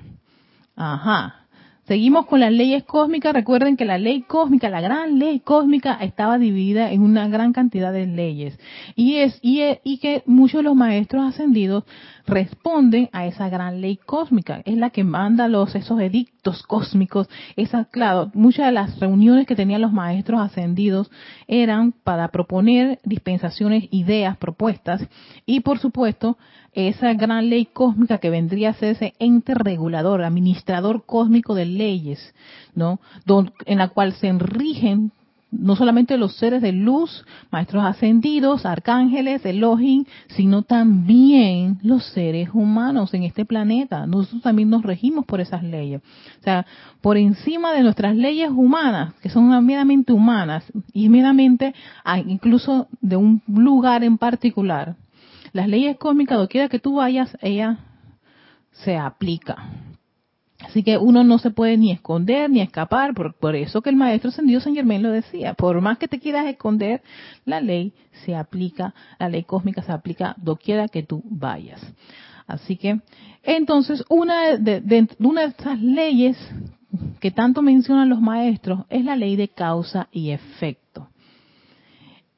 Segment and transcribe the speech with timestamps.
[0.76, 1.43] Ajá.
[1.86, 3.34] Seguimos con las leyes cósmicas.
[3.34, 7.92] Recuerden que la ley cósmica, la gran ley cósmica, estaba dividida en una gran cantidad
[7.92, 8.58] de leyes.
[8.94, 11.84] Y es y, y que muchos de los maestros ascendidos
[12.26, 14.62] responden a esa gran ley cósmica.
[14.64, 17.28] Es la que manda los esos edictos cósmicos.
[17.56, 21.10] Esa, claro, muchas de las reuniones que tenían los maestros ascendidos
[21.46, 25.06] eran para proponer dispensaciones, ideas, propuestas
[25.46, 26.38] y, por supuesto,
[26.72, 32.34] esa gran ley cósmica que vendría a ser ese ente regulador, administrador cósmico de leyes,
[32.74, 33.00] ¿no?
[33.66, 35.12] en la cual se rigen
[35.58, 43.14] no solamente los seres de luz, maestros ascendidos, arcángeles, Elohim, sino también los seres humanos
[43.14, 44.06] en este planeta.
[44.06, 46.02] Nosotros también nos regimos por esas leyes.
[46.40, 46.66] O sea,
[47.00, 53.16] por encima de nuestras leyes humanas, que son meramente humanas y meramente ah, incluso de
[53.16, 54.96] un lugar en particular,
[55.52, 57.78] las leyes cósmicas, doquiera que tú vayas, ella
[58.72, 59.56] se aplica.
[60.66, 64.30] Así que uno no se puede ni esconder ni escapar, por, eso que el maestro
[64.30, 67.02] ascendido San Germán lo decía, por más que te quieras esconder,
[67.44, 67.92] la ley
[68.24, 71.80] se aplica, la ley cósmica se aplica doquiera que tú vayas.
[72.46, 73.00] Así que,
[73.42, 76.36] entonces, una de, de, una de estas leyes
[77.20, 81.08] que tanto mencionan los maestros es la ley de causa y efecto.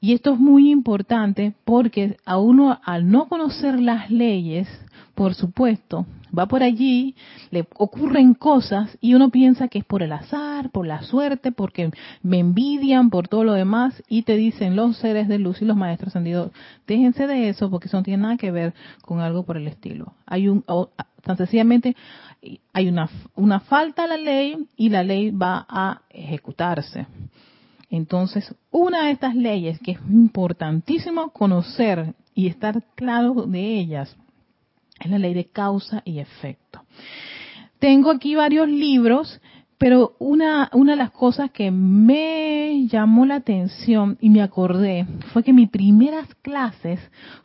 [0.00, 4.68] Y esto es muy importante porque a uno al no conocer las leyes,
[5.14, 6.06] por supuesto,
[6.36, 7.14] va por allí,
[7.50, 11.90] le ocurren cosas y uno piensa que es por el azar, por la suerte, porque
[12.22, 15.76] me envidian, por todo lo demás y te dicen los seres de luz y los
[15.76, 16.52] maestros ascendidos,
[16.86, 20.14] déjense de eso porque eso no tiene nada que ver con algo por el estilo.
[20.26, 20.64] Hay un,
[21.22, 21.96] tan sencillamente,
[22.72, 27.06] hay una, una falta a la ley y la ley va a ejecutarse.
[27.88, 34.16] Entonces, una de estas leyes que es importantísimo conocer y estar claro de ellas
[35.00, 36.82] es la ley de causa y efecto.
[37.78, 39.40] Tengo aquí varios libros,
[39.78, 45.42] pero una, una de las cosas que me llamó la atención y me acordé fue
[45.42, 46.98] que mis primeras clases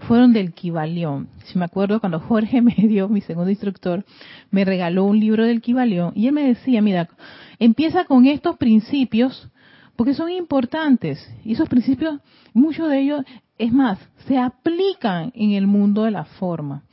[0.07, 1.27] fueron del Kibalión.
[1.43, 4.05] Si me acuerdo cuando Jorge me dio, mi segundo instructor,
[4.49, 7.09] me regaló un libro del Kibalión y él me decía, mira,
[7.59, 9.49] empieza con estos principios
[9.97, 11.29] porque son importantes.
[11.43, 12.21] Y esos principios,
[12.53, 13.25] muchos de ellos,
[13.57, 16.83] es más, se aplican en el mundo de la forma.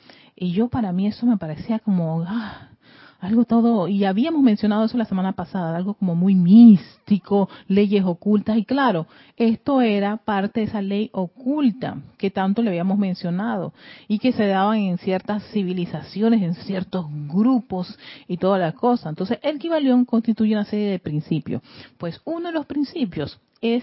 [0.40, 2.68] Y yo para mí eso me parecía como ah,
[3.20, 8.56] algo todo, y habíamos mencionado eso la semana pasada, algo como muy místico, leyes ocultas,
[8.56, 13.72] y claro, esto era parte de esa ley oculta que tanto le habíamos mencionado,
[14.06, 17.98] y que se daban en ciertas civilizaciones, en ciertos grupos
[18.28, 19.08] y toda la cosa.
[19.08, 21.62] Entonces, el Kibalión constituye una serie de principios.
[21.98, 23.82] Pues uno de los principios es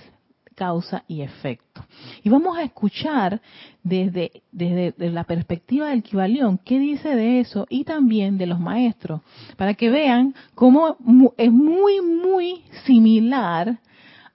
[0.55, 1.85] causa y efecto.
[2.23, 3.41] Y vamos a escuchar
[3.83, 9.21] desde, desde, la perspectiva del Kibalión qué dice de eso y también de los maestros,
[9.57, 10.97] para que vean cómo
[11.37, 13.79] es muy, muy similar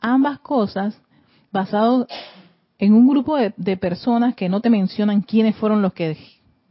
[0.01, 1.01] ambas cosas
[1.51, 2.07] basado
[2.79, 6.17] en un grupo de, de personas que no te mencionan quiénes fueron los que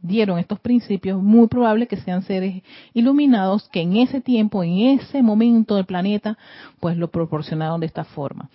[0.02, 2.62] dieron estos principios, muy probable que sean seres
[2.94, 6.38] iluminados que en ese tiempo, en ese momento del planeta,
[6.80, 8.48] pues lo proporcionaron de esta forma.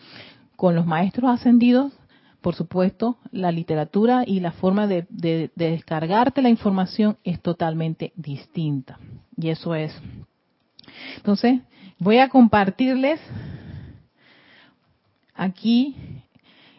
[0.56, 1.94] Con los maestros ascendidos,
[2.42, 9.00] por supuesto, la literatura y la forma de, de descargarte la información es totalmente distinta.
[9.36, 10.00] Y eso es.
[11.18, 11.62] Entonces,
[12.00, 13.20] voy a compartirles
[15.34, 15.96] aquí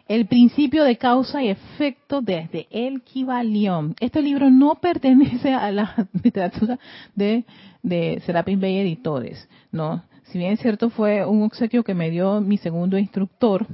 [0.07, 3.95] el principio de causa y efecto desde el Kibalión.
[3.99, 6.79] Este libro no pertenece a la literatura
[7.15, 7.45] de,
[7.83, 10.03] de Serapis Bay Editores, ¿no?
[10.31, 13.65] Si bien es cierto, fue un obsequio que me dio mi segundo instructor,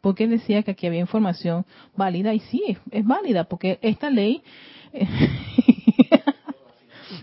[0.00, 1.66] porque él decía que aquí había información
[1.96, 4.42] válida, y sí, es, válida, porque esta ley,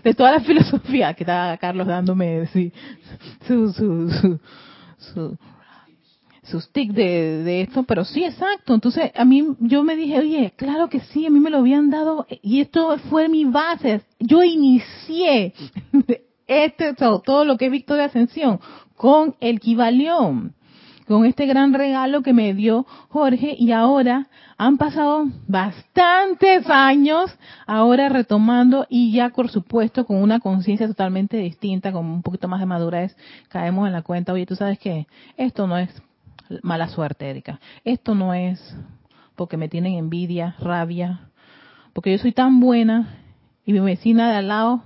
[0.04, 2.72] de toda la filosofía que está Carlos dándome sí,
[3.46, 4.40] su, su, su,
[4.98, 5.38] su
[6.44, 8.72] sus tics de, de, esto, pero sí, exacto.
[8.72, 11.90] Entonces, a mí, yo me dije, oye, claro que sí, a mí me lo habían
[11.90, 14.02] dado, y esto fue mi base.
[14.20, 15.54] Yo inicié
[16.46, 18.60] este, todo, lo que es Victoria Ascensión
[18.94, 20.54] con el Kibalión,
[21.06, 28.08] con este gran regalo que me dio Jorge, y ahora han pasado bastantes años, ahora
[28.08, 32.66] retomando, y ya, por supuesto, con una conciencia totalmente distinta, con un poquito más de
[32.66, 33.16] madurez,
[33.48, 35.06] caemos en la cuenta, oye, tú sabes que
[35.36, 35.90] esto no es
[36.62, 37.60] mala suerte, Erika.
[37.84, 38.76] Esto no es
[39.34, 41.28] porque me tienen envidia, rabia,
[41.92, 43.18] porque yo soy tan buena
[43.64, 44.82] y mi vecina de al lado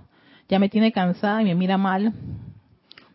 [0.50, 2.12] ya me tiene cansada y me mira mal.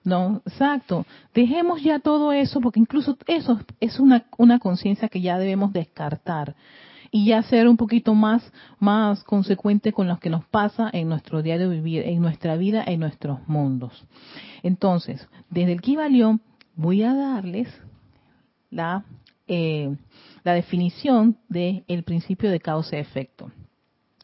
[0.04, 1.06] No, exacto.
[1.34, 6.56] Dejemos ya todo eso, porque incluso eso es una, una conciencia que ya debemos descartar
[7.12, 11.42] y ya ser un poquito más, más consecuente con lo que nos pasa en nuestro
[11.42, 14.06] diario vivir, en nuestra vida, en nuestros mundos.
[14.64, 16.42] Entonces, desde el Kibalión
[16.76, 17.68] voy a darles
[18.70, 19.06] la,
[19.48, 19.96] eh,
[20.44, 23.50] la definición del el principio de causa-efecto.
[23.50, 23.65] Y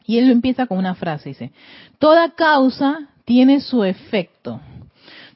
[0.06, 1.52] él empieza con una frase, dice,
[1.98, 4.60] toda causa tiene su efecto.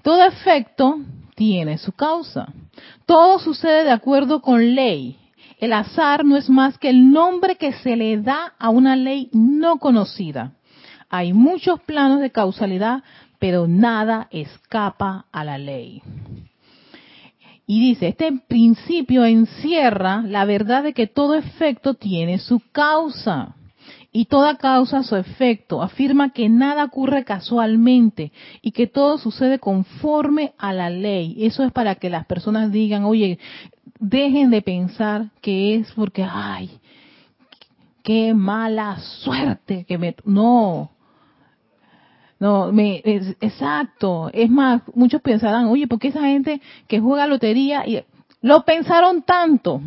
[0.02, 1.00] Todo efecto
[1.34, 2.52] tiene su causa.
[3.06, 5.18] Todo sucede de acuerdo con ley.
[5.58, 9.30] El azar no es más que el nombre que se le da a una ley
[9.32, 10.52] no conocida.
[11.08, 13.02] Hay muchos planos de causalidad,
[13.38, 16.02] pero nada escapa a la ley.
[17.66, 23.56] Y dice, este principio encierra la verdad de que todo efecto tiene su causa
[24.16, 25.82] y toda causa su efecto.
[25.82, 28.32] Afirma que nada ocurre casualmente
[28.62, 31.36] y que todo sucede conforme a la ley.
[31.44, 33.38] Eso es para que las personas digan, oye,
[34.00, 36.70] dejen de pensar que es porque, ay,
[38.02, 40.16] qué mala suerte que me...
[40.24, 40.92] No,
[42.40, 44.30] no, me, exacto.
[44.32, 48.02] Es más, muchos pensarán, oye, ¿por qué esa gente que juega lotería y
[48.46, 49.80] lo pensaron tanto,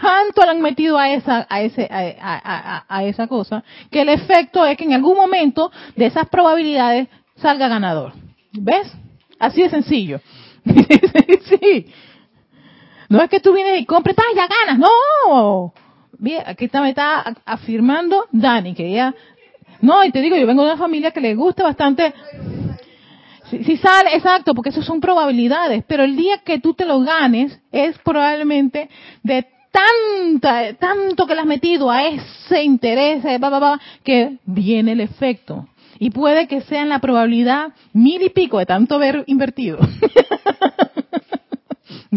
[0.00, 4.78] tanto le han metido a esa, a ese, a, esa cosa, que el efecto es
[4.78, 8.12] que en algún momento de esas probabilidades salga ganador.
[8.52, 8.92] ¿Ves?
[9.40, 10.20] Así de sencillo.
[10.64, 11.86] sí.
[13.08, 14.78] No es que tú vienes y compres, ya ganas.
[14.78, 15.74] No.
[16.16, 19.14] Bien, aquí está, me está afirmando Dani, que ella
[19.80, 22.14] no, y te digo, yo vengo de una familia que le gusta bastante.
[23.50, 27.60] Si, sale, exacto, porque eso son probabilidades, pero el día que tú te lo ganes
[27.70, 28.88] es probablemente
[29.22, 33.38] de tanta, tanto que le has metido a ese interés, eh,
[34.02, 35.68] que viene el efecto.
[35.98, 39.78] Y puede que sea en la probabilidad mil y pico de tanto haber invertido.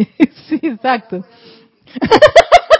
[0.48, 1.24] sí, exacto.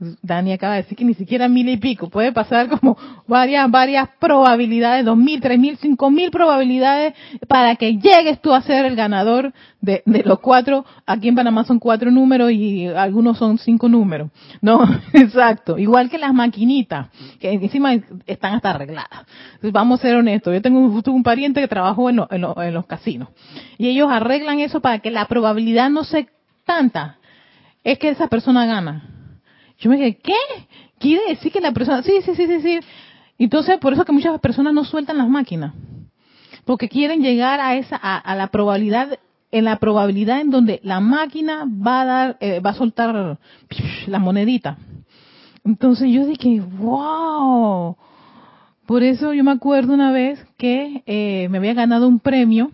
[0.00, 4.08] Dani acaba de decir que ni siquiera mil y pico, puede pasar como varias, varias
[4.20, 7.14] probabilidades, dos mil, tres mil, cinco mil probabilidades
[7.48, 11.64] para que llegues tú a ser el ganador de, de, los cuatro, aquí en Panamá
[11.64, 14.30] son cuatro números y algunos son cinco números.
[14.60, 14.80] No,
[15.12, 17.08] exacto, igual que las maquinitas,
[17.40, 17.94] que encima
[18.26, 19.26] están hasta arregladas.
[19.62, 23.30] vamos a ser honestos, yo tengo un, un pariente que trabajó en, en los casinos.
[23.78, 26.24] Y ellos arreglan eso para que la probabilidad no sea
[26.64, 27.16] tanta,
[27.82, 29.17] es que esa persona gana
[29.78, 30.34] yo me dije, ¿qué?
[30.98, 32.02] ¿Quiere decir que la persona...
[32.02, 32.80] Sí, sí, sí, sí, sí.
[33.38, 35.72] Entonces, por eso que muchas personas no sueltan las máquinas.
[36.64, 39.18] Porque quieren llegar a esa, a, la probabilidad,
[39.52, 43.38] en la probabilidad en donde la máquina va a dar, eh, va a soltar
[44.06, 44.76] la monedita.
[45.64, 47.96] Entonces yo dije, wow.
[48.86, 52.72] Por eso yo me acuerdo una vez que eh, me había ganado un premio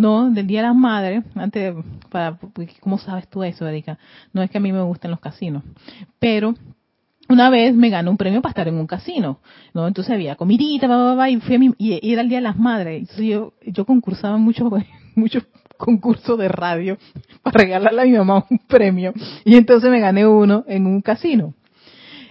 [0.00, 1.74] no, del Día de las Madres, antes,
[2.08, 2.38] para,
[2.80, 3.98] ¿cómo sabes tú eso, Erika?
[4.32, 5.62] No es que a mí me gusten los casinos,
[6.18, 6.54] pero
[7.28, 9.38] una vez me ganó un premio para estar en un casino,
[9.72, 9.86] ¿no?
[9.86, 10.86] Entonces había comidita,
[11.28, 13.02] y, fui y era el Día de las Madres.
[13.02, 14.68] Entonces yo, yo concursaba mucho,
[15.14, 15.44] muchos
[15.76, 16.98] concursos de radio
[17.42, 19.12] para regalarle a mi mamá un premio.
[19.44, 21.54] Y entonces me gané uno en un casino.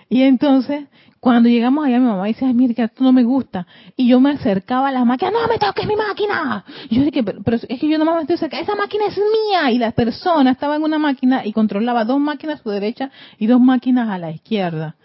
[0.10, 0.86] Y entonces,
[1.20, 3.68] Cuando llegamos allá, mi mamá dice, ay, mira, que esto no me gusta.
[3.98, 6.64] Y yo me acercaba a la máquina, no me toques mi máquina.
[6.90, 9.18] Y yo dije, pero, pero es que yo nomás me estoy acercando, esa máquina es
[9.18, 9.72] mía.
[9.72, 13.48] Y la persona estaba en una máquina y controlaba dos máquinas a su derecha y
[13.48, 14.96] dos máquinas a la izquierda.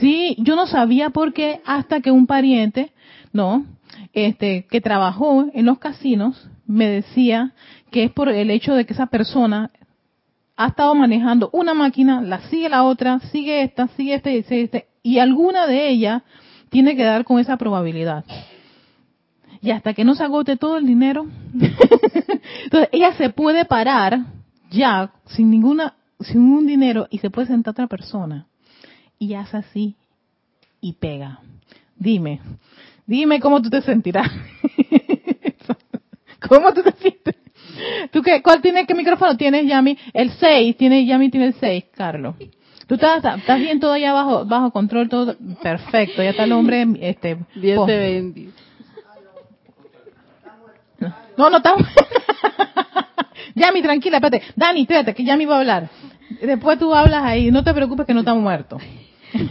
[0.00, 2.92] Sí, yo no sabía por qué hasta que un pariente,
[3.32, 3.64] no,
[4.12, 7.52] este, que trabajó en los casinos, me decía
[7.90, 9.70] que es por el hecho de que esa persona
[10.64, 14.62] ha estado manejando una máquina, la sigue la otra, sigue esta, sigue esta y sigue
[14.62, 16.22] este, y alguna de ellas
[16.70, 18.24] tiene que dar con esa probabilidad.
[19.60, 21.26] Y hasta que no se agote todo el dinero,
[22.64, 24.20] entonces ella se puede parar
[24.70, 28.46] ya sin ninguna, sin un dinero y se puede sentar otra persona
[29.18, 29.96] y hace así
[30.80, 31.40] y pega.
[31.96, 32.40] Dime,
[33.06, 34.30] dime cómo tú te sentirás.
[36.48, 37.36] ¿Cómo tú te sientes?
[38.10, 39.96] ¿Tú qué, ¿Cuál tiene, qué micrófono tienes, Yami?
[40.12, 42.34] El 6, tiene, Yami tiene el 6, Carlos.
[42.86, 46.22] Tú estás, estás bien todo allá bajo, bajo control, todo perfecto.
[46.22, 47.38] Ya está el hombre, este.
[47.54, 48.52] Dios te bendiga.
[51.36, 51.82] No, no estamos.
[53.54, 54.42] Yami, tranquila, espérate.
[54.56, 55.88] Dani, espérate, que Yami va a hablar.
[56.40, 57.50] Después tú hablas ahí.
[57.50, 58.82] No te preocupes que no estamos muertos.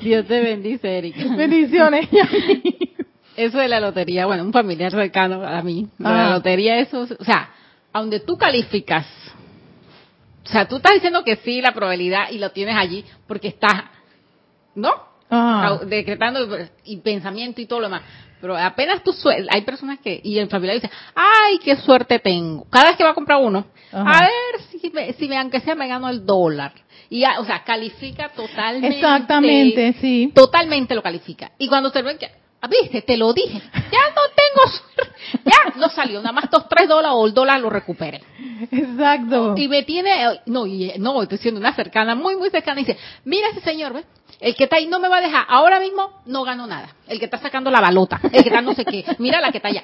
[0.04, 1.24] Dios te bendice, Erika.
[1.36, 2.62] Bendiciones, Yami.
[3.36, 5.88] Eso de la lotería, bueno, un familiar cercano a mí.
[5.98, 6.34] De la Ah.
[6.36, 7.50] lotería, eso, o sea,
[7.94, 9.06] a donde tú calificas,
[10.46, 13.84] o sea, tú estás diciendo que sí, la probabilidad, y lo tienes allí, porque estás,
[14.76, 14.92] ¿no?
[15.30, 15.80] Ah.
[15.86, 18.02] Decretando y pensamiento y todo lo demás.
[18.42, 22.66] Pero apenas tú suel- hay personas que, y en familia dicen, ay, qué suerte tengo.
[22.70, 24.18] Cada vez que va a comprar uno, Ajá.
[24.18, 26.74] a ver si, me, si me, aunque sea me gano el dólar.
[27.10, 28.96] Y ya, o sea, califica totalmente.
[28.98, 30.32] Exactamente, sí.
[30.34, 31.52] Totalmente lo califica.
[31.60, 32.32] Y cuando se ve que,
[32.68, 35.12] viste, te lo dije, ya no tengo suerte.
[35.46, 38.22] Ya, no salió, nada más estos tres dólares o el dólar lo recupere.
[38.72, 39.56] Exacto.
[39.58, 43.00] Y me tiene, no, y, no, estoy siendo una cercana, muy, muy cercana, y dice,
[43.26, 44.06] mira ese señor, ¿ves?
[44.40, 46.96] El que está ahí no me va a dejar, ahora mismo no gano nada.
[47.08, 49.58] El que está sacando la balota, el que está no sé qué, mira la que
[49.58, 49.84] está allá.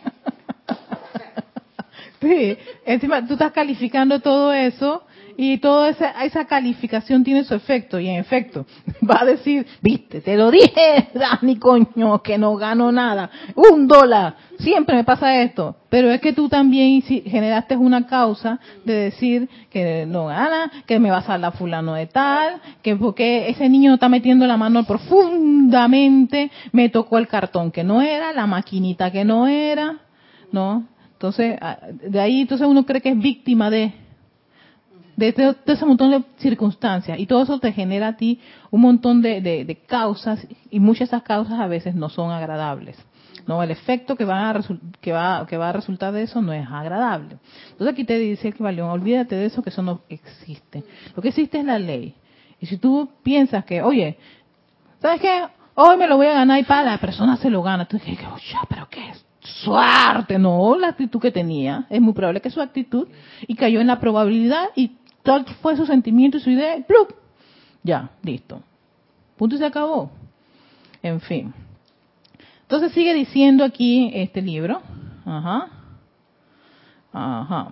[2.20, 5.04] Sí, encima tú estás calificando todo eso
[5.38, 8.66] y toda esa, esa calificación tiene su efecto y en efecto
[9.10, 14.36] va a decir, viste, te lo dije, Dani coño, que no gano nada, un dólar,
[14.58, 20.08] siempre me pasa esto, pero es que tú también generaste una causa de decir que
[20.08, 24.10] no gana, que me vas a la fulano de tal, que porque ese niño está
[24.10, 29.48] metiendo la mano profundamente, me tocó el cartón que no era, la maquinita que no
[29.48, 30.00] era,
[30.52, 30.88] ¿no?
[31.14, 33.92] Entonces, ah, de ahí entonces uno cree que es víctima de,
[35.18, 37.20] de, ese montón de circunstancias.
[37.20, 38.40] Y todo eso te genera a ti
[38.72, 42.98] un montón de, de- causas, y muchas de esas causas a veces no son agradables.
[43.48, 44.62] No, el efecto que va, a
[45.02, 47.38] que, va, que va a resultar de eso no es agradable.
[47.72, 50.84] Entonces aquí te dice que Valión, olvídate de eso, que eso no existe.
[51.16, 52.14] Lo que existe es la ley.
[52.60, 54.18] Y si tú piensas que, oye,
[55.02, 55.44] ¿sabes qué?
[55.76, 57.86] Hoy me lo voy a ganar y para la persona se lo gana.
[57.86, 61.86] Tú dices, oye, pero qué es suerte, no, la actitud que tenía.
[61.90, 63.08] Es muy probable que su actitud
[63.48, 64.98] y cayó en la probabilidad y
[65.28, 67.12] tal fue su sentimiento y su idea, ¡plup!
[67.84, 68.62] Ya, listo.
[69.36, 70.10] Punto y se acabó.
[71.04, 71.54] En fin.
[72.62, 74.82] Entonces sigue diciendo aquí este libro.
[75.26, 75.68] Ajá.
[77.12, 77.72] Ajá.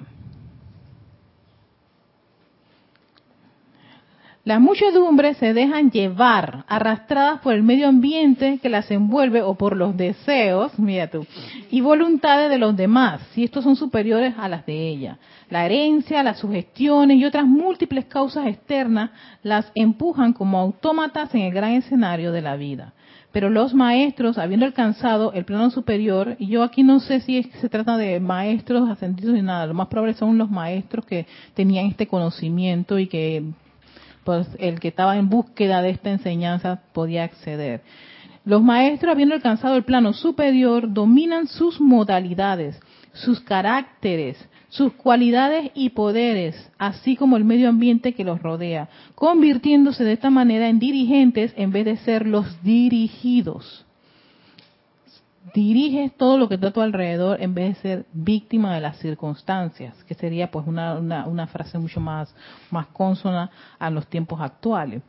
[4.46, 9.75] Las muchedumbres se dejan llevar, arrastradas por el medio ambiente que las envuelve o por
[9.75, 11.25] los deseos, mira tú,
[11.72, 15.18] y voluntades de los demás, si estos son superiores a las de ella.
[15.50, 19.10] La herencia, las sugestiones y otras múltiples causas externas
[19.42, 22.94] las empujan como autómatas en el gran escenario de la vida.
[23.32, 27.48] Pero los maestros, habiendo alcanzado el plano superior, y yo aquí no sé si es
[27.48, 31.25] que se trata de maestros ascendidos ni nada, lo más probable son los maestros que
[31.56, 33.44] tenían este conocimiento y que
[34.25, 37.82] pues el que estaba en búsqueda de esta enseñanza podía acceder.
[38.44, 42.79] Los maestros, habiendo alcanzado el plano superior, dominan sus modalidades,
[43.13, 44.38] sus caracteres,
[44.70, 50.29] sus cualidades y poderes, así como el medio ambiente que los rodea, convirtiéndose de esta
[50.29, 53.85] manera en dirigentes en vez de ser los dirigidos.
[55.54, 58.98] Diriges todo lo que está a tu alrededor en vez de ser víctima de las
[58.98, 60.96] circunstancias, que sería pues una,
[61.28, 62.34] una, frase mucho más,
[62.72, 65.04] más consona a los tiempos actuales.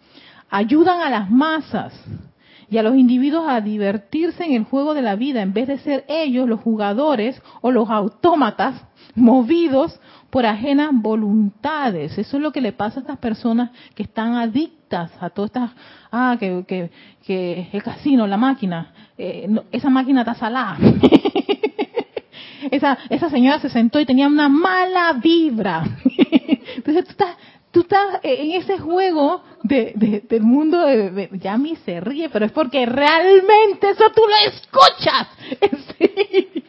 [0.50, 1.95] Ayudan a las masas
[2.69, 5.78] y a los individuos a divertirse en el juego de la vida en vez de
[5.78, 9.99] ser ellos los jugadores o los autómatas movidos
[10.31, 12.19] por ajenas voluntades.
[12.19, 15.71] Eso es lo que le pasa a estas personas que están adictas a todas estas,
[16.12, 16.90] ah, que, que,
[17.25, 20.78] que el casino, la máquina, eh, esa máquina está salada.
[22.71, 25.85] esa, esa señora se sentó y tenía una mala vibra.
[26.76, 27.37] Entonces tú estás,
[27.71, 32.87] tú estás en ese juego de, del mundo de, Yami se ríe, pero es porque
[32.87, 35.28] realmente eso tú lo escuchas.
[35.99, 36.62] Sí.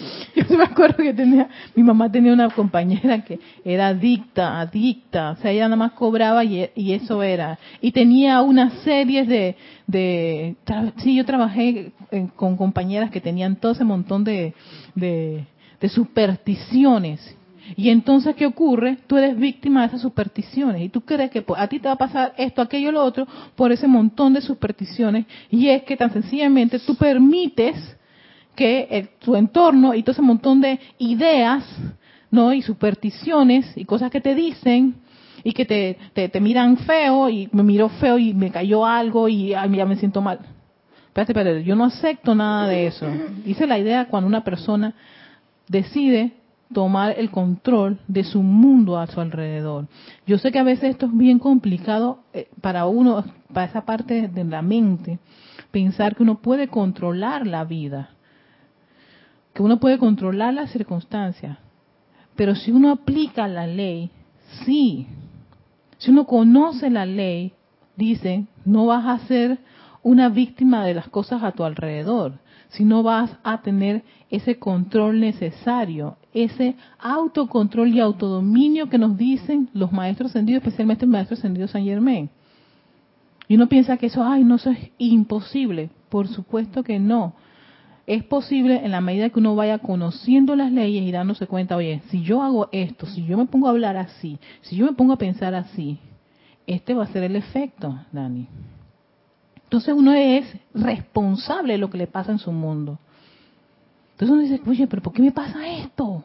[0.34, 5.36] Yo me acuerdo que tenía, mi mamá tenía una compañera que era adicta, adicta, o
[5.36, 7.58] sea, ella nada más cobraba y, eso era.
[7.80, 10.56] Y tenía unas series de, de,
[10.98, 11.92] sí, yo trabajé
[12.36, 14.54] con compañeras que tenían todo ese montón de,
[14.94, 15.44] de,
[15.80, 17.36] de supersticiones
[17.76, 18.98] y entonces, ¿qué ocurre?
[19.06, 21.98] Tú eres víctima de esas supersticiones y tú crees que a ti te va a
[21.98, 26.78] pasar esto, aquello, lo otro por ese montón de supersticiones y es que tan sencillamente
[26.80, 27.76] tú permites
[28.60, 31.64] que tu entorno y todo ese montón de ideas,
[32.30, 32.52] ¿no?
[32.52, 34.96] Y supersticiones y cosas que te dicen
[35.42, 39.48] y que te, te, miran feo y me miró feo y me cayó algo y
[39.48, 40.40] ya me siento mal.
[41.06, 43.06] Espérate, espérate, yo no acepto nada de eso.
[43.46, 44.94] Dice la idea cuando una persona
[45.66, 46.34] decide
[46.70, 49.88] tomar el control de su mundo a su alrededor.
[50.26, 53.24] Yo sé que a veces esto es bien complicado eh, para uno,
[53.54, 55.18] para esa parte de la mente,
[55.70, 58.10] pensar que uno puede controlar la vida,
[59.52, 61.58] que uno puede controlar las circunstancias.
[62.36, 64.10] Pero si uno aplica la ley,
[64.64, 65.06] sí.
[65.98, 67.52] Si uno conoce la ley,
[67.96, 69.58] dice, no vas a ser
[70.02, 72.38] una víctima de las cosas a tu alrededor,
[72.70, 79.92] sino vas a tener ese control necesario, ese autocontrol y autodominio que nos dicen los
[79.92, 82.30] maestros ascendidos, especialmente el maestro ascendido San Germain.
[83.48, 85.90] Y uno piensa que eso, ay, no, eso es imposible.
[86.08, 87.34] Por supuesto que no.
[88.10, 92.02] Es posible en la medida que uno vaya conociendo las leyes y dándose cuenta, oye,
[92.08, 95.12] si yo hago esto, si yo me pongo a hablar así, si yo me pongo
[95.12, 95.96] a pensar así,
[96.66, 98.48] este va a ser el efecto, Dani.
[99.62, 102.98] Entonces uno es responsable de lo que le pasa en su mundo.
[104.14, 106.24] Entonces uno dice, oye, pero ¿por qué me pasa esto?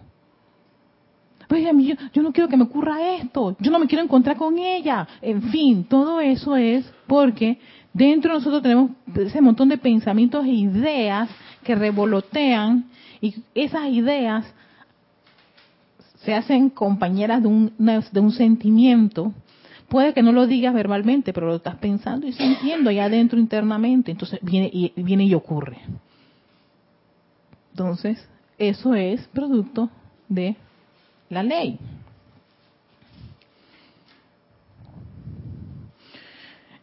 [1.51, 4.04] Oye, a mí, yo, yo, no quiero que me ocurra esto, yo no me quiero
[4.04, 5.08] encontrar con ella.
[5.22, 7.60] En fin, todo eso es porque
[7.96, 11.30] dentro de nosotros tenemos ese montón de pensamientos e ideas
[11.64, 12.86] que revolotean
[13.22, 14.46] y esas ideas
[16.18, 19.34] se hacen compañeras de un, de un sentimiento.
[19.88, 24.12] Puede que no lo digas verbalmente, pero lo estás pensando y sintiendo allá adentro internamente.
[24.12, 25.78] Entonces viene y, viene y ocurre.
[27.72, 29.89] Entonces, eso es producto
[30.28, 30.58] de
[31.30, 31.80] la ley.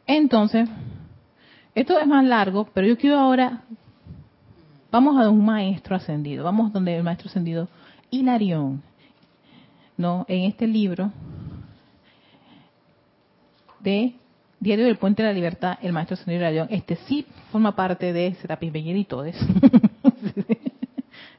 [0.07, 0.69] Entonces,
[1.75, 3.63] esto es más largo, pero yo quiero ahora,
[4.91, 7.69] vamos a un maestro ascendido, vamos donde el maestro ascendido
[8.11, 8.83] Hilarión,
[9.97, 10.27] ¿no?
[10.29, 11.13] En este libro
[13.81, 14.15] de
[14.61, 18.35] Diario del Puente de la Libertad, el maestro ascendido Hilarión, este sí forma parte de
[18.35, 19.07] Serapis Beyer y.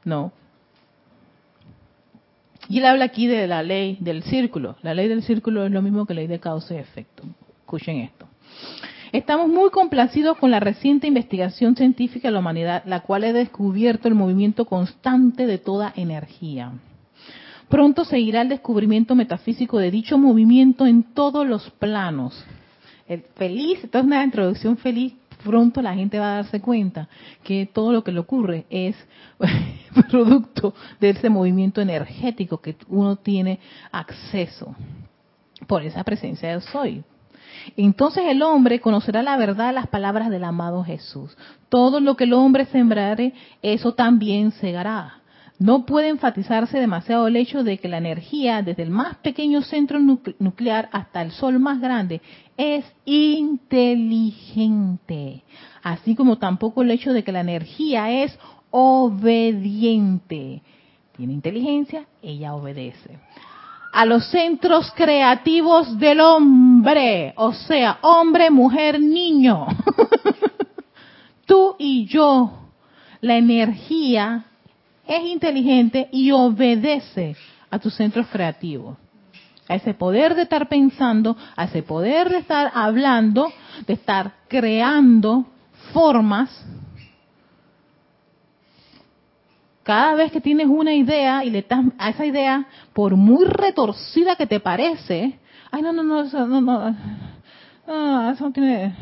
[0.05, 0.33] No.
[2.69, 4.75] Y él habla aquí de la ley del círculo.
[4.81, 7.23] La ley del círculo es lo mismo que la ley de causa y efecto.
[7.61, 8.27] Escuchen esto.
[9.13, 14.07] Estamos muy complacidos con la reciente investigación científica de la humanidad, la cual ha descubierto
[14.07, 16.71] el movimiento constante de toda energía.
[17.69, 22.43] Pronto seguirá el descubrimiento metafísico de dicho movimiento en todos los planos.
[23.07, 27.07] El feliz, esto es una introducción feliz pronto la gente va a darse cuenta
[27.43, 28.95] que todo lo que le ocurre es
[30.09, 33.59] producto de ese movimiento energético que uno tiene
[33.91, 34.75] acceso
[35.67, 37.03] por esa presencia de soy.
[37.77, 41.37] Entonces el hombre conocerá la verdad de las palabras del amado Jesús.
[41.69, 45.23] Todo lo que el hombre sembrare, eso también segará.
[45.59, 49.99] No puede enfatizarse demasiado el hecho de que la energía, desde el más pequeño centro
[49.99, 52.21] nuclear hasta el sol más grande,
[52.57, 53.83] es inteligente.
[55.81, 58.37] Así como tampoco el hecho de que la energía es
[58.71, 60.61] obediente.
[61.15, 63.19] Tiene inteligencia, ella obedece.
[63.93, 69.67] A los centros creativos del hombre, o sea, hombre, mujer, niño.
[71.45, 72.51] Tú y yo,
[73.21, 74.45] la energía
[75.07, 77.35] es inteligente y obedece
[77.69, 78.97] a tus centros creativos.
[79.67, 83.51] A ese poder de estar pensando, a ese poder de estar hablando,
[83.87, 85.45] de estar creando
[85.93, 86.49] formas.
[89.83, 94.35] Cada vez que tienes una idea y le estás a esa idea, por muy retorcida
[94.35, 95.37] que te parece,
[95.71, 96.95] ay no no no eso no no,
[97.87, 98.95] ah, eso no tiene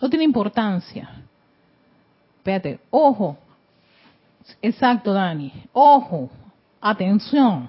[0.00, 1.10] no tiene importancia.
[2.38, 3.38] Espérate, ojo,
[4.60, 5.52] Exacto, Dani.
[5.72, 6.30] Ojo,
[6.80, 7.68] atención,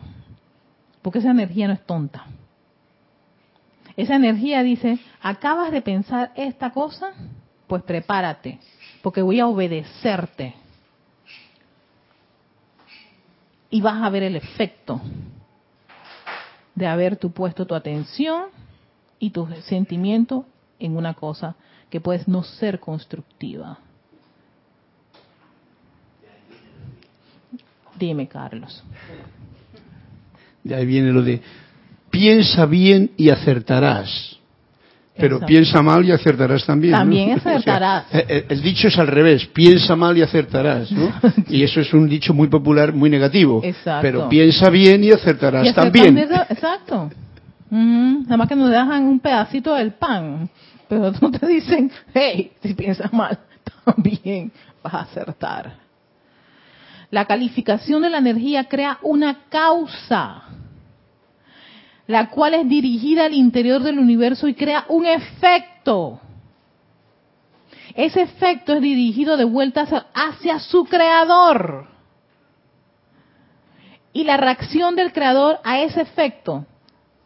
[1.02, 2.26] porque esa energía no es tonta.
[3.96, 7.12] Esa energía dice, acabas de pensar esta cosa,
[7.68, 8.60] pues prepárate,
[9.02, 10.56] porque voy a obedecerte.
[13.76, 15.02] Y vas a ver el efecto.
[16.76, 18.46] de haber tú puesto tu atención
[19.20, 20.46] y tu sentimiento
[20.80, 21.56] en una cosa
[21.90, 23.80] que puedes no ser constructiva.
[28.00, 28.82] Dime, Carlos.
[30.64, 31.42] De ahí viene lo de
[32.10, 34.40] piensa bien y acertarás.
[35.18, 35.46] Pero Exacto.
[35.48, 36.92] piensa mal y acertarás también.
[36.92, 36.98] ¿no?
[37.00, 38.06] También O sea, acertarás.
[38.14, 41.10] eh, eh, el dicho es al revés, piensa mal y acertarás, ¿no?
[41.50, 43.62] Y eso es un dicho muy popular, muy negativo.
[43.64, 44.02] Exacto.
[44.02, 46.18] Pero piensa bien y acertarás Y también.
[46.18, 47.10] Exacto.
[47.72, 48.24] Ujú.
[48.24, 50.50] Nada más que nos dejan un pedacito del pan,
[50.90, 53.40] pero no te dicen, hey, si piensas mal,
[53.86, 54.52] también
[54.84, 55.74] vas a acertar.
[57.10, 60.44] La calificación de la energía crea una causa,
[62.08, 66.20] la cual es dirigida al interior del universo y crea un efecto.
[67.96, 71.88] Ese efecto es dirigido de vuelta hacia, su creador.
[74.14, 76.66] Y la reacción del creador a ese efecto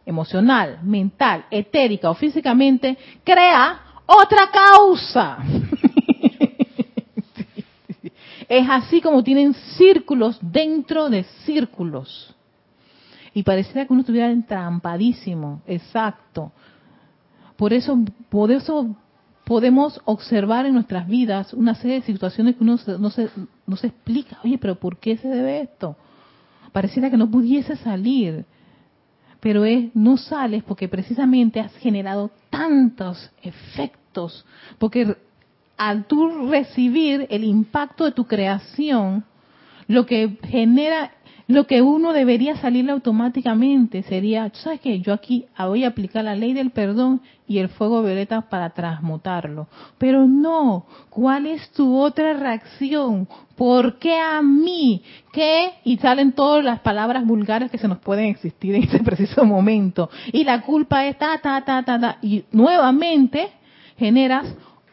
[0.06, 5.38] emocional, mental, etérica o físicamente crea otra causa.
[8.48, 12.34] es así como tienen círculos dentro de círculos.
[13.34, 16.52] Y pareciera que uno estuviera entrampadísimo, exacto.
[17.56, 17.98] Por eso,
[19.44, 23.28] podemos observar en nuestras vidas una serie de situaciones que uno se- no se,
[23.66, 24.38] no se explica.
[24.44, 25.96] Oye, pero ¿por qué se debe esto?
[26.72, 28.44] Pareciera que no pudiese salir.
[29.40, 34.44] Pero es, no sales porque precisamente has generado tantos efectos.
[34.78, 35.16] Porque
[35.76, 39.24] al tú recibir el impacto de tu creación,
[39.88, 41.10] lo que genera,
[41.50, 45.00] lo que uno debería salirle automáticamente sería, ¿tú ¿sabes qué?
[45.00, 49.66] Yo aquí voy a aplicar la ley del perdón y el fuego violeta para transmutarlo.
[49.98, 53.26] Pero no, ¿cuál es tu otra reacción?
[53.56, 55.02] ¿Por qué a mí?
[55.32, 55.72] ¿Qué?
[55.84, 60.08] Y salen todas las palabras vulgares que se nos pueden existir en ese preciso momento.
[60.32, 62.18] Y la culpa es ta, ta, ta, ta, ta.
[62.22, 63.48] Y nuevamente
[63.98, 64.46] generas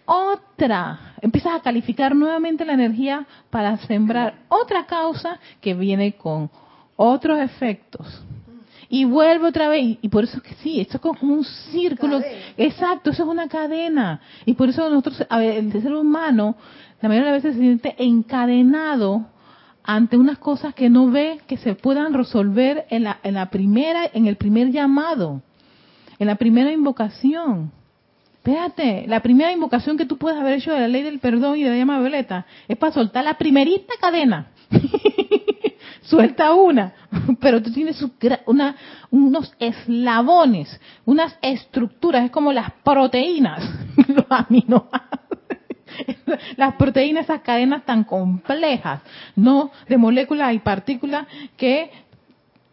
[0.08, 6.50] otra, empiezas a calificar nuevamente la energía para sembrar otra causa que viene con
[6.96, 8.24] otros efectos.
[8.89, 12.20] Y vuelve otra vez, y- por eso es que sí, esto es como un círculo.
[12.58, 14.22] Exacto, eso es una cadena.
[14.46, 16.56] Y por eso nosotros, a ver, el ser humano,
[17.02, 19.26] la mayoría de las veces se siente encadenado
[19.84, 24.10] ante unas cosas que no ve que se puedan resolver en la, en la primera,
[24.13, 25.41] en el primer llamado,
[26.17, 27.72] en la primera invocación.
[28.48, 31.64] Espérate, la primera invocación que tú puedes haber hecho de la ley del perdón y
[31.64, 34.48] de la llama violeta es para soltar la primerita cadena.
[36.04, 36.94] Suelta una,
[37.42, 38.02] pero tú tienes
[38.46, 38.78] una,
[39.12, 43.70] unos eslabones, unas estructuras, es como las proteínas,
[44.08, 45.18] los aminoácidos.
[46.58, 49.02] Las proteínas, esas cadenas tan complejas,
[49.36, 51.90] no de moléculas y partículas que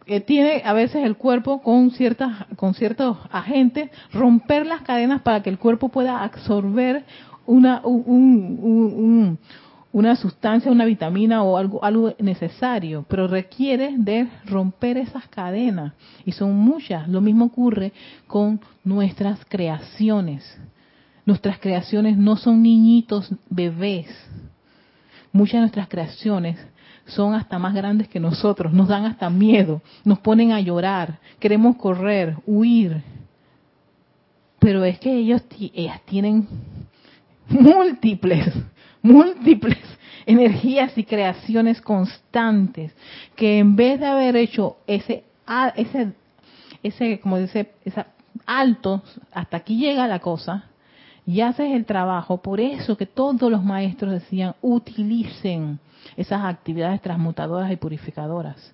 [0.05, 5.41] que tiene a veces el cuerpo con ciertas con ciertos agentes romper las cadenas para
[5.41, 7.05] que el cuerpo pueda absorber
[7.45, 9.39] una un- un- un- un-
[9.91, 15.93] una sustancia una vitamina o algo algo necesario pero requiere de romper esas cadenas.
[16.25, 17.07] Y son muchas.
[17.07, 17.93] Lo mismo ocurre
[18.27, 20.43] con nuestras creaciones.
[21.25, 24.07] Nuestras creaciones no son niñitos bebés.
[25.31, 26.57] Muchas de nuestras creaciones
[27.05, 31.75] son hasta más grandes que nosotros, nos dan hasta miedo, nos ponen a llorar, queremos
[31.77, 33.03] correr, huir.
[34.59, 36.47] Pero es que ellos, ellas tienen
[37.47, 38.53] múltiples,
[39.01, 39.77] múltiples
[40.25, 42.91] energías y creaciones constantes
[43.35, 45.23] que en vez de haber hecho ese,
[45.75, 46.13] ese,
[46.81, 48.07] ese, como dice, esa
[48.45, 50.65] alto, hasta aquí llega la cosa,
[51.25, 52.37] y haces el trabajo.
[52.37, 55.79] Por eso que todos los maestros decían, utilicen
[56.15, 58.73] esas actividades transmutadoras y purificadoras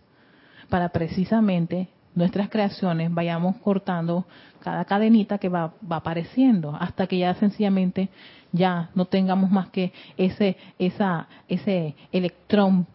[0.70, 4.26] para precisamente nuestras creaciones vayamos cortando
[4.60, 8.10] cada cadenita que va, va apareciendo hasta que ya sencillamente
[8.52, 12.86] ya no tengamos más que ese esa ese electrón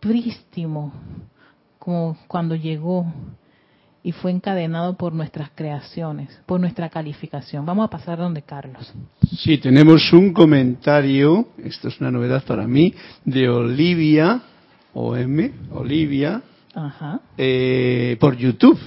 [0.00, 0.92] prístimo
[1.78, 3.06] como cuando llegó
[4.02, 7.66] y fue encadenado por nuestras creaciones, por nuestra calificación.
[7.66, 8.92] Vamos a pasar donde Carlos.
[9.38, 14.40] Sí, tenemos un comentario, esto es una novedad para mí, de Olivia,
[14.94, 16.40] OM, Olivia,
[16.74, 17.20] Ajá.
[17.36, 18.78] eh, por YouTube.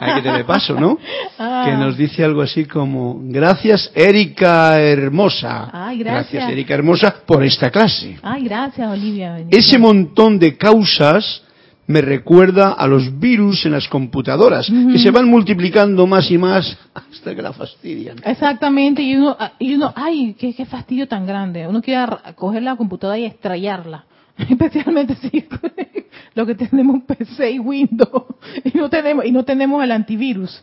[0.00, 0.98] Hay que tener paso, ¿no?
[1.38, 1.64] Ah.
[1.66, 5.68] Que nos dice algo así como, gracias Erika Hermosa.
[5.70, 6.50] Ay, gracias.
[6.50, 8.18] Erika Hermosa por esta clase.
[8.22, 9.44] Ay, gracias, Olivia.
[9.50, 11.42] Ese montón de causas
[11.88, 16.76] me recuerda a los virus en las computadoras, que se van multiplicando más y más
[16.94, 18.18] hasta que la fastidian.
[18.24, 21.66] Exactamente, y uno, y uno ay, qué, qué fastidio tan grande.
[21.66, 24.04] Uno quiere coger la computadora y estrellarla.
[24.36, 25.44] Especialmente si
[26.34, 28.24] lo que tenemos PC y Windows
[28.62, 30.62] y no tenemos y no tenemos el antivirus.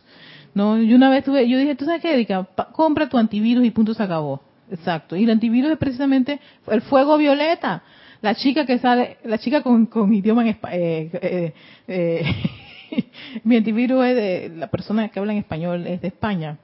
[0.54, 2.44] No, yo una vez tuve, yo dije, ¿tú sabes qué, Erika?
[2.44, 4.40] Pa- compra tu antivirus y punto se acabó.
[4.70, 5.16] Exacto.
[5.16, 7.82] Y el antivirus es precisamente el fuego violeta.
[8.26, 11.54] La chica que sale, la chica con, idioma en espa- eh, eh,
[11.86, 13.04] eh,
[13.44, 16.58] mi antivirus es de la persona que habla en español es de España.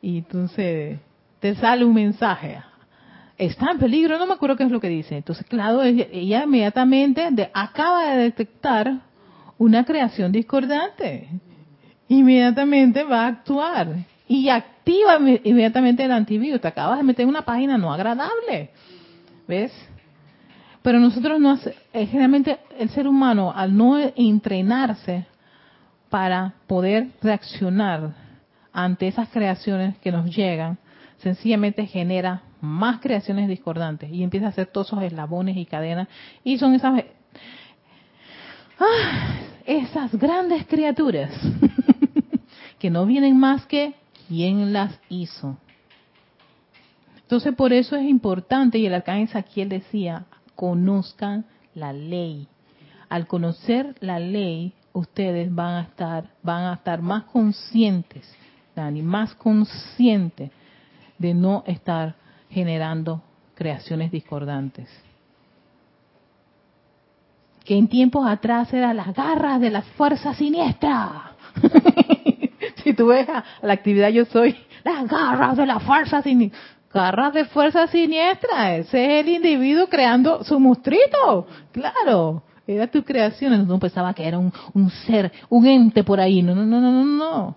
[0.00, 1.00] Y entonces
[1.40, 2.58] te sale un mensaje.
[3.36, 5.16] Está en peligro, no me acuerdo qué es lo que dice.
[5.16, 8.92] Entonces, claro, ella, inmediatamente acaba de detectar
[9.58, 11.26] una creación discordante.
[12.06, 13.88] Inmediatamente va a actuar
[14.28, 16.60] y activa inme- inmediatamente el antivirus.
[16.60, 18.70] Te acabas de meter en una página no agradable.
[19.48, 19.72] ¿Ves?
[20.82, 25.26] Pero nosotros no hace, eh, generalmente el ser humano al no entrenarse
[26.08, 28.14] para poder reaccionar
[28.72, 30.78] ante esas creaciones que nos llegan,
[31.18, 36.08] sencillamente genera más creaciones discordantes y empieza a hacer todos esos eslabones y cadenas
[36.44, 37.04] y son esas
[38.78, 39.34] ah,
[39.66, 41.32] esas grandes criaturas
[42.78, 43.94] que no vienen más que
[44.28, 45.56] quién las hizo.
[47.22, 50.24] Entonces por eso es importante y el arcángel Saquiel decía,
[50.60, 52.46] conozcan la ley.
[53.08, 58.30] Al conocer la ley, ustedes van a estar van a estar más conscientes,
[58.76, 60.50] Dani, más conscientes
[61.16, 62.14] de no estar
[62.50, 63.22] generando
[63.54, 64.86] creaciones discordantes.
[67.64, 71.36] Que en tiempos atrás eran las garras de la fuerza siniestra.
[72.84, 76.60] si tú ves a la actividad yo soy, las garras de la fuerza siniestra.
[76.92, 83.66] Garras de fuerza siniestra, ese es el individuo creando su monstruito, claro, era tu creación,
[83.66, 86.90] no pensaba que era un, un ser, un ente por ahí, no, no, no, no,
[86.90, 87.56] no, no,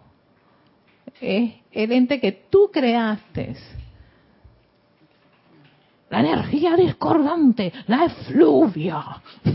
[1.20, 3.56] es el ente que tú creaste.
[6.10, 9.04] La energía discordante, la efluvia.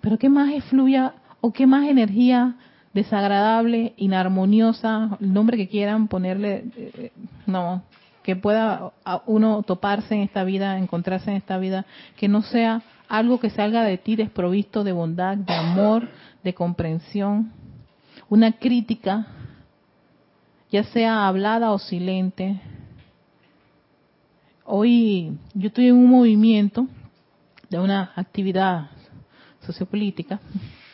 [0.00, 2.56] Pero ¿qué más efluvia o qué más energía
[2.92, 7.12] desagradable, inarmoniosa, el nombre que quieran ponerle, eh,
[7.46, 7.82] no,
[8.22, 8.92] que pueda
[9.26, 13.82] uno toparse en esta vida, encontrarse en esta vida, que no sea algo que salga
[13.82, 16.08] de ti desprovisto de bondad, de amor,
[16.42, 17.52] de comprensión,
[18.28, 19.26] una crítica,
[20.70, 22.60] ya sea hablada o silente.
[24.64, 26.86] Hoy yo estoy en un movimiento
[27.68, 28.90] de una actividad
[29.60, 30.40] sociopolítica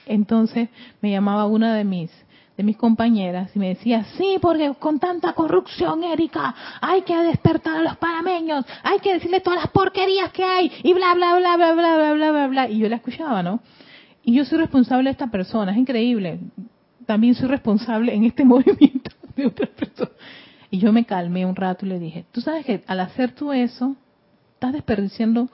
[0.06, 0.68] entonces
[1.02, 2.10] me llamaba una de mis
[2.56, 7.76] de mis compañeras y me decía, sí, porque con tanta corrupción, Erika, hay que despertar
[7.76, 11.56] a los panameños, hay que decirle todas las porquerías que hay, y bla, bla, bla,
[11.56, 12.68] bla, bla, bla, bla, bla, bla.
[12.70, 13.60] Y yo la escuchaba, ¿no?
[14.24, 16.40] Y yo soy responsable de esta persona, es increíble.
[17.04, 20.12] También soy responsable en este movimiento de otra persona.
[20.70, 23.52] Y yo me calmé un rato y le dije, tú sabes que al hacer tú
[23.52, 23.96] eso,
[24.54, 25.48] estás desperdiciando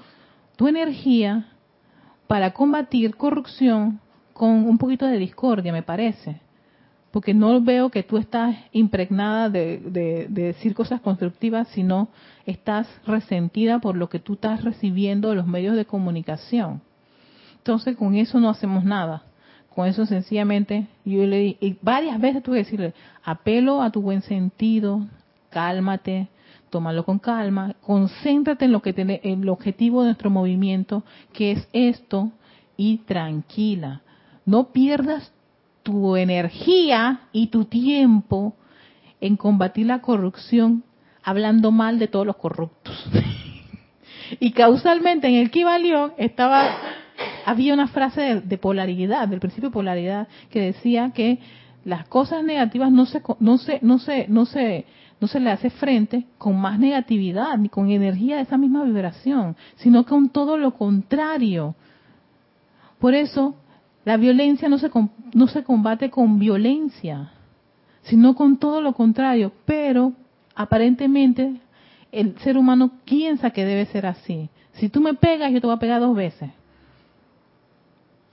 [0.56, 1.48] tu energía
[2.28, 4.00] para combatir corrupción
[4.32, 6.40] con un poquito de discordia, me parece.
[7.10, 12.08] Porque no veo que tú estás impregnada de, de, de, decir cosas constructivas, sino
[12.46, 16.80] estás resentida por lo que tú estás recibiendo de los medios de comunicación.
[17.58, 19.24] Entonces, con eso no hacemos nada.
[19.74, 24.22] Con eso sencillamente, yo le y varias veces tuve que decirle, apelo a tu buen
[24.22, 25.06] sentido,
[25.50, 26.28] cálmate,
[26.70, 31.52] tómalo con calma, concéntrate en lo que tiene, en el objetivo de nuestro movimiento, que
[31.52, 32.32] es esto,
[32.76, 34.02] y tranquila
[34.44, 35.32] no pierdas
[35.82, 38.54] tu energía y tu tiempo
[39.20, 40.84] en combatir la corrupción
[41.22, 42.94] hablando mal de todos los corruptos.
[44.40, 46.76] y causalmente en el Kibalión estaba
[47.44, 51.38] había una frase de, polaridad, del principio de polaridad que decía que
[51.84, 54.86] las cosas negativas no se no se no se no se
[55.20, 59.56] no se le hace frente con más negatividad ni con energía de esa misma vibración,
[59.76, 61.76] sino con todo lo contrario.
[62.98, 63.56] Por eso
[64.04, 64.90] la violencia no se,
[65.34, 67.32] no se combate con violencia,
[68.02, 70.12] sino con todo lo contrario, pero
[70.54, 71.60] aparentemente
[72.10, 74.50] el ser humano piensa que debe ser así.
[74.72, 76.50] Si tú me pegas, yo te voy a pegar dos veces.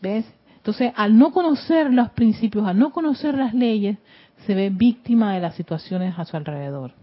[0.01, 0.25] ¿Ves?
[0.57, 3.97] Entonces, al no conocer los principios, al no conocer las leyes,
[4.45, 6.93] se ve víctima de las situaciones a su alrededor.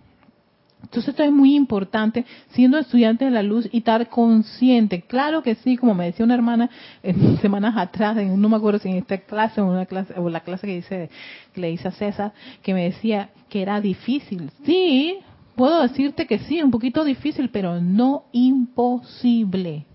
[0.87, 5.03] Entonces esto es muy importante, siendo estudiante de la luz y estar consciente.
[5.03, 6.70] Claro que sí, como me decía una hermana
[7.03, 10.29] en semanas atrás, en, no me acuerdo si en esta clase o una clase o
[10.29, 11.11] la clase que dice
[11.53, 14.49] que le hice a César, que me decía que era difícil.
[14.64, 15.18] Sí,
[15.57, 19.87] puedo decirte que sí, un poquito difícil, pero no imposible.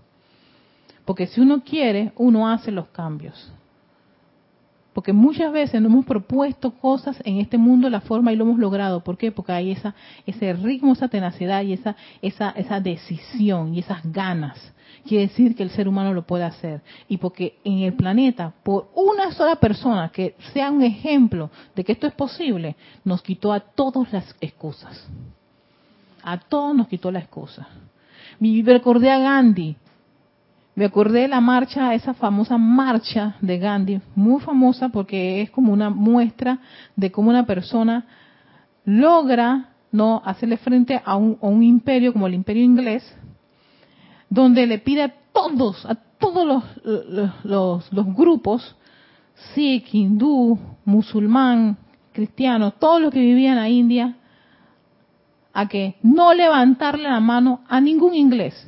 [1.06, 3.50] Porque si uno quiere, uno hace los cambios.
[4.92, 8.58] Porque muchas veces nos hemos propuesto cosas en este mundo, la forma y lo hemos
[8.58, 9.02] logrado.
[9.02, 9.32] ¿Por qué?
[9.32, 9.94] Porque hay esa,
[10.26, 14.72] ese ritmo, esa tenacidad y esa, esa, esa decisión y esas ganas.
[15.06, 16.82] Quiere decir que el ser humano lo puede hacer.
[17.08, 21.92] Y porque en el planeta, por una sola persona que sea un ejemplo de que
[21.92, 25.08] esto es posible, nos quitó a todos las excusas.
[26.22, 27.66] A todos nos quitó la excusa.
[28.38, 29.76] Me recordé a Gandhi,
[30.74, 35.72] me acordé de la marcha, esa famosa marcha de Gandhi, muy famosa porque es como
[35.72, 36.60] una muestra
[36.96, 38.06] de cómo una persona
[38.84, 43.04] logra no hacerle frente a un, imperio como el imperio inglés,
[44.30, 46.64] donde le pide a todos, a todos
[47.44, 48.76] los, los, grupos,
[49.54, 51.76] Sikh, hindú, musulmán,
[52.12, 54.16] cristiano, todos los que vivían en India,
[55.52, 58.66] a que no levantarle la mano a ningún inglés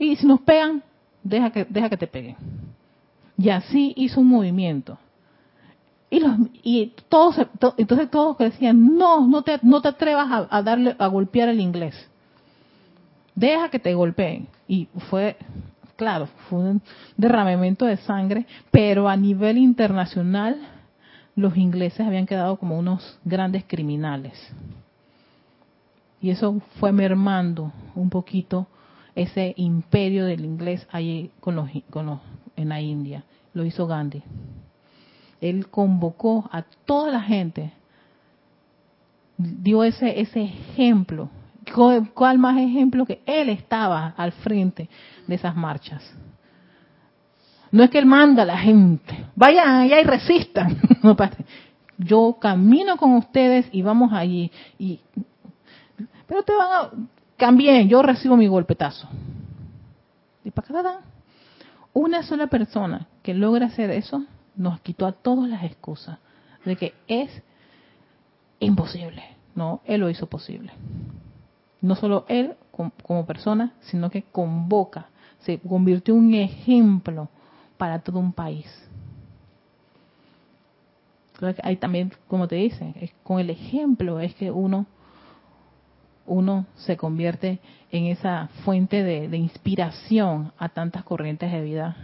[0.00, 0.82] y si nos pegan,
[1.22, 2.34] deja que, deja que te peguen.
[3.36, 4.98] Y así hizo un movimiento.
[6.08, 6.32] Y, los,
[6.62, 7.36] y todos,
[7.76, 11.94] entonces todos decían, no, no te, no te atrevas a, darle, a golpear el inglés.
[13.34, 14.48] Deja que te golpeen.
[14.66, 15.36] Y fue,
[15.96, 16.82] claro, fue un
[17.18, 20.56] derramamiento de sangre, pero a nivel internacional
[21.36, 24.32] los ingleses habían quedado como unos grandes criminales.
[26.22, 28.66] Y eso fue mermando un poquito
[29.22, 32.20] ese imperio del inglés allí con los, con los,
[32.56, 33.22] en la India.
[33.52, 34.22] Lo hizo Gandhi.
[35.42, 37.70] Él convocó a toda la gente,
[39.36, 41.28] dio ese, ese ejemplo.
[42.14, 44.88] ¿Cuál más ejemplo que él estaba al frente
[45.26, 46.02] de esas marchas?
[47.70, 50.78] No es que él manda a la gente, vayan allá y resistan.
[51.98, 54.50] Yo camino con ustedes y vamos allí.
[54.78, 55.00] Y,
[56.26, 56.90] pero te van a,
[57.40, 59.08] también yo recibo mi golpetazo.
[60.44, 61.00] Y para
[61.92, 64.24] una sola persona que logra hacer eso
[64.54, 66.18] nos quitó a todas las excusas
[66.64, 67.30] de que es
[68.60, 69.24] imposible.
[69.54, 70.72] No, él lo hizo posible.
[71.80, 72.54] No solo él
[73.02, 75.06] como persona, sino que convoca,
[75.40, 77.28] se convirtió en un ejemplo
[77.78, 78.66] para todo un país.
[81.62, 84.86] Hay también, como te dicen, con el ejemplo es que uno
[86.26, 91.96] uno se convierte en esa fuente de, inspiración a tantas corrientes de vida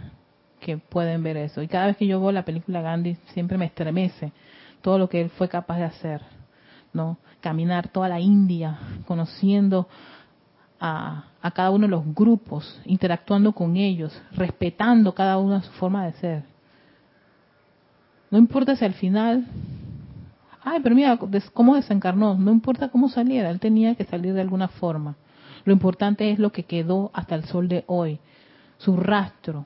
[0.59, 1.61] que pueden ver eso.
[1.61, 4.31] Y cada vez que yo veo la película Gandhi, siempre me estremece
[4.81, 6.21] todo lo que él fue capaz de hacer,
[6.93, 7.17] ¿no?
[7.41, 9.87] Caminar toda la India, conociendo
[10.79, 16.05] a, a cada uno de los grupos, interactuando con ellos, respetando cada uno su forma
[16.05, 16.43] de ser.
[18.29, 19.45] No importa si al final
[20.71, 21.19] ay, pero mira
[21.53, 25.15] cómo desencarnó, no importa cómo saliera, él tenía que salir de alguna forma.
[25.65, 28.19] Lo importante es lo que quedó hasta el sol de hoy,
[28.77, 29.65] su rastro,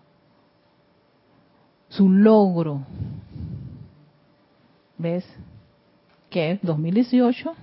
[1.89, 2.81] su logro.
[4.97, 5.25] ¿Ves?
[6.29, 7.53] Que 2018,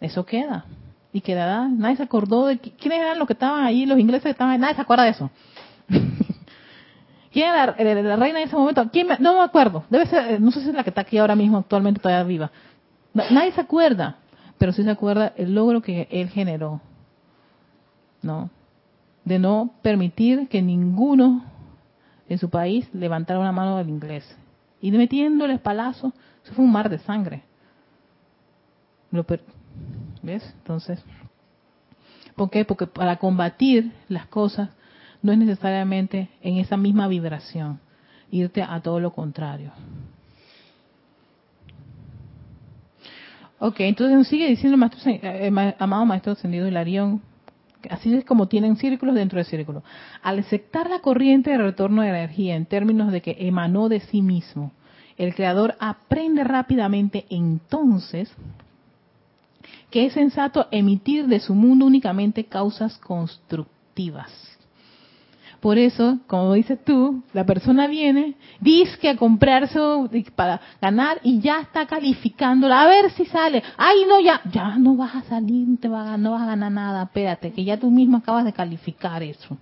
[0.00, 0.64] eso queda.
[1.12, 4.30] Y quedará, nadie se acordó de quiénes eran los que estaban ahí, los ingleses que
[4.30, 5.30] estaban ahí, nadie se acuerda de eso.
[7.36, 7.66] ¿Quién era
[8.02, 8.88] la, reina en ese momento?
[8.90, 9.84] ¿Quién no me acuerdo.
[9.90, 12.24] Debe ser, eh, no sé si es la que está aquí ahora mismo, actualmente todavía
[12.24, 12.50] viva.
[13.12, 14.16] Nadie se acuerda,
[14.56, 16.80] pero sí se acuerda el logro que él generó.
[18.22, 18.48] ¿No?
[19.26, 21.44] De no permitir que ninguno
[22.26, 24.24] en su país levantara una mano del inglés.
[24.80, 27.42] Y metiéndole palazos, eso fue un mar de sangre.
[30.22, 30.54] ¿Ves?
[30.56, 31.04] Entonces,
[32.34, 32.64] ¿por qué?
[32.64, 34.70] Porque para combatir las cosas
[35.22, 37.80] no es necesariamente en esa misma vibración,
[38.30, 39.72] irte a todo lo contrario.
[43.58, 47.22] Ok, entonces sigue diciendo maestro, eh, amado Maestro Ascendido Hilarión,
[47.88, 49.82] así es como tienen círculos dentro de círculos.
[50.22, 54.20] Al aceptar la corriente de retorno de energía en términos de que emanó de sí
[54.20, 54.72] mismo,
[55.16, 58.30] el Creador aprende rápidamente entonces
[59.90, 64.55] que es sensato emitir de su mundo únicamente causas constructivas.
[65.60, 69.78] Por eso, como dices tú, la persona viene, dice a comprarse
[70.34, 72.82] para ganar y ya está calificándola.
[72.82, 73.62] A ver si sale.
[73.76, 77.04] Ay, no, ya, ya no vas a salir, te va, no vas a ganar nada.
[77.04, 79.56] Espérate, que ya tú mismo acabas de calificar eso.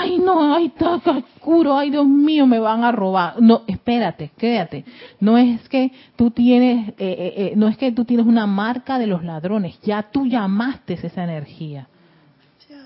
[0.00, 3.40] Ay, no, ay, está oscuro, ay, Dios mío, me van a robar.
[3.40, 4.84] No, espérate, quédate.
[5.20, 8.98] No es que tú tienes, eh, eh, eh, no es que tú tienes una marca
[8.98, 11.86] de los ladrones, ya tú llamaste esa energía.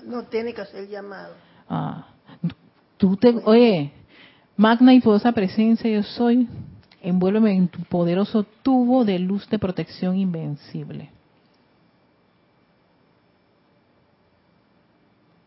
[0.05, 1.33] No tiene que hacer llamado.
[1.69, 2.07] Ah,
[2.97, 3.91] tú te, oye,
[4.57, 6.49] magna y poderosa presencia yo soy,
[7.01, 11.14] envuélveme en tu poderoso tubo de luz de protección invencible.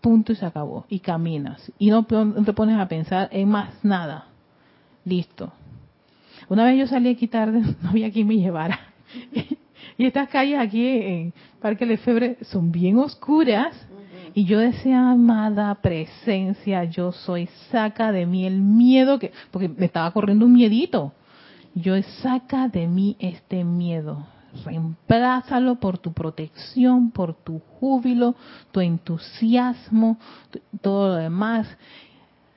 [0.09, 0.87] Punto y se acabó.
[0.89, 1.71] Y caminas.
[1.79, 4.25] Y no, no te pones a pensar en más nada.
[5.05, 5.53] Listo.
[6.49, 8.81] Una vez yo salí aquí tarde, no había quien me llevara.
[9.99, 13.77] y estas calles aquí en Parque Lefebre son bien oscuras.
[14.33, 19.87] Y yo decía, amada presencia, yo soy, saca de mí el miedo que, porque me
[19.87, 21.13] estaba corriendo un miedito.
[21.75, 24.27] Yo saca de mí este miedo.
[24.65, 28.35] Reemplázalo por tu protección, por tu júbilo,
[28.73, 30.19] tu entusiasmo,
[30.51, 31.67] tu- todo lo demás.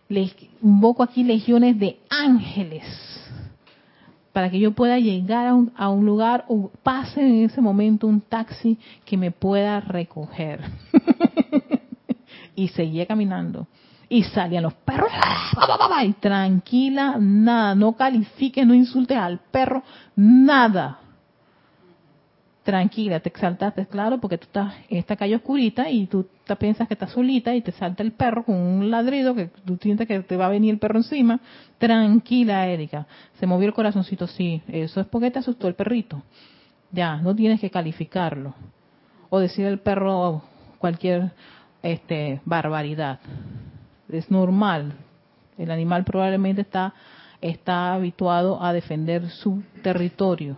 [0.09, 0.31] Le
[0.61, 2.83] invoco aquí legiones de ángeles
[4.33, 8.07] para que yo pueda llegar a un, a un lugar o pase en ese momento
[8.07, 10.61] un taxi que me pueda recoger.
[12.55, 13.67] y seguía caminando.
[14.09, 15.09] Y salían los perros.
[16.03, 17.75] Y tranquila, nada.
[17.75, 19.83] No califiques, no insultes al perro,
[20.15, 20.99] nada.
[22.63, 26.87] Tranquila, te exaltaste, claro, porque tú estás en esta calle oscurita y tú te piensas
[26.87, 30.19] que estás solita y te salta el perro con un ladrido que tú sientes que
[30.19, 31.39] te va a venir el perro encima.
[31.79, 33.07] Tranquila, Erika.
[33.39, 34.61] Se movió el corazoncito, sí.
[34.67, 36.21] Eso es porque te asustó el perrito.
[36.91, 38.53] Ya, no tienes que calificarlo.
[39.31, 40.43] O decir al perro
[40.77, 41.31] cualquier
[41.81, 43.19] este, barbaridad.
[44.07, 44.93] Es normal.
[45.57, 46.93] El animal probablemente está,
[47.41, 50.57] está habituado a defender su territorio.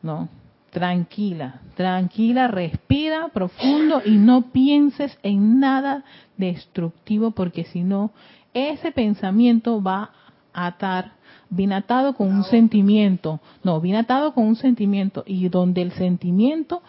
[0.00, 0.28] ¿No?
[0.74, 6.02] Tranquila, tranquila, respira profundo y no pienses en nada
[6.36, 8.10] destructivo porque si no,
[8.52, 10.10] ese pensamiento va
[10.52, 11.12] a atar,
[11.48, 16.82] viene atado con un sentimiento, no, viene atado con un sentimiento y donde el sentimiento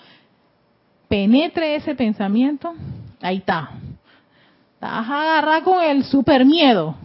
[1.08, 2.74] penetre ese pensamiento,
[3.22, 3.70] ahí está.
[4.74, 6.96] Estás agarrada con el super miedo.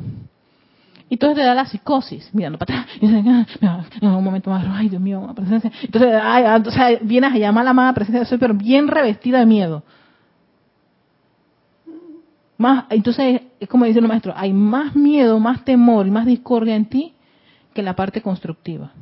[1.11, 2.97] Y entonces te da la psicosis, mirando para atrás.
[3.01, 3.85] Y dices, "Ah,
[4.17, 5.71] un momento más, ay Dios mío, presencia.
[5.83, 8.55] Entonces, ay, ah, o sea, vienes a llamar a la amada presencia de soy, pero
[8.55, 9.83] bien revestida de miedo.
[12.59, 16.77] Más, entonces, es como dice el maestro, hay más miedo, más temor y más discordia
[16.77, 17.15] en ti
[17.75, 18.93] que la parte constructiva.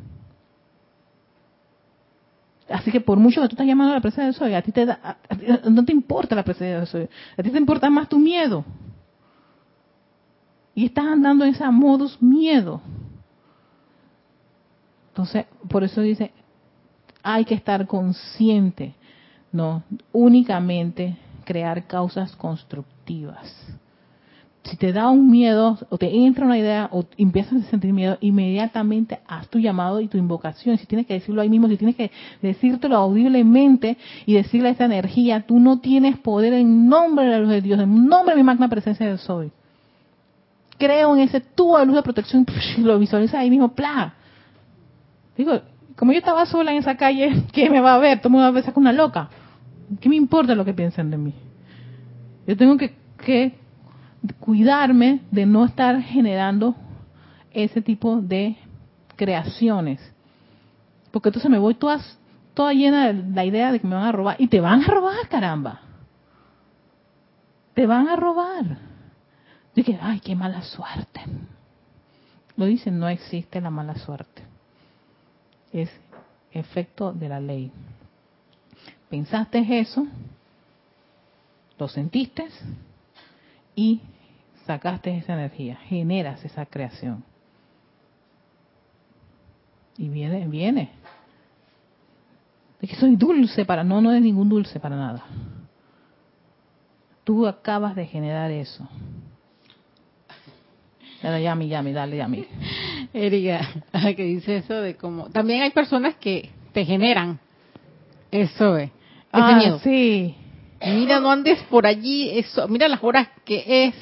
[2.70, 4.72] Así que por mucho que tú estás llamando a la presencia de soy, a ti
[4.72, 7.90] te da, a- a- no te importa la presencia de soy, a ti te importa
[7.90, 8.64] más tu miedo.
[10.78, 12.80] Y estás andando en ese modus miedo.
[15.08, 16.30] Entonces, por eso dice,
[17.20, 18.94] hay que estar consciente,
[19.50, 23.52] no únicamente crear causas constructivas.
[24.62, 28.16] Si te da un miedo o te entra una idea o empiezas a sentir miedo,
[28.20, 30.78] inmediatamente haz tu llamado y tu invocación.
[30.78, 34.84] Si tienes que decirlo ahí mismo, si tienes que decírtelo audiblemente y decirle a esa
[34.84, 38.44] energía, tú no tienes poder en nombre de luz de Dios, en nombre de mi
[38.44, 39.50] magna presencia de soy.
[40.78, 44.14] Creo en ese tubo de luz de protección, y lo visualiza ahí mismo, ¡plá!
[45.36, 45.60] Digo,
[45.96, 48.20] como yo estaba sola en esa calle, ¿qué me va a ver?
[48.20, 49.28] Todo me va a ver con una loca.
[50.00, 51.34] ¿Qué me importa lo que piensen de mí?
[52.46, 53.58] Yo tengo que,
[54.40, 56.74] cuidarme de no estar generando
[57.50, 58.56] ese tipo de
[59.16, 60.00] creaciones.
[61.10, 62.18] Porque entonces me voy todas,
[62.54, 64.36] toda llena de la idea de que me van a robar.
[64.38, 65.80] Y te van a robar, caramba.
[67.74, 68.87] Te van a robar.
[69.78, 71.20] Dije, ay, qué mala suerte.
[72.56, 74.42] Lo dicen, no existe la mala suerte.
[75.72, 75.88] Es
[76.50, 77.70] efecto de la ley.
[79.08, 80.04] Pensaste eso,
[81.78, 82.48] lo sentiste
[83.76, 84.00] y
[84.66, 87.22] sacaste esa energía, generas esa creación.
[89.96, 90.90] Y viene, viene.
[92.82, 95.24] Es que soy dulce para, no, no es ningún dulce para nada.
[97.22, 98.88] Tú acabas de generar eso.
[101.22, 102.46] Dale, Yami, Yami, dale, Yami.
[103.12, 103.60] Erika,
[104.16, 105.28] que dice eso de como...
[105.30, 107.38] También hay personas que te generan
[108.30, 108.92] eso, eh, ese
[109.32, 109.78] Ah, miedo.
[109.80, 110.34] sí.
[110.80, 112.68] Mira, no andes por allí, eso.
[112.68, 113.94] Mira las horas que es,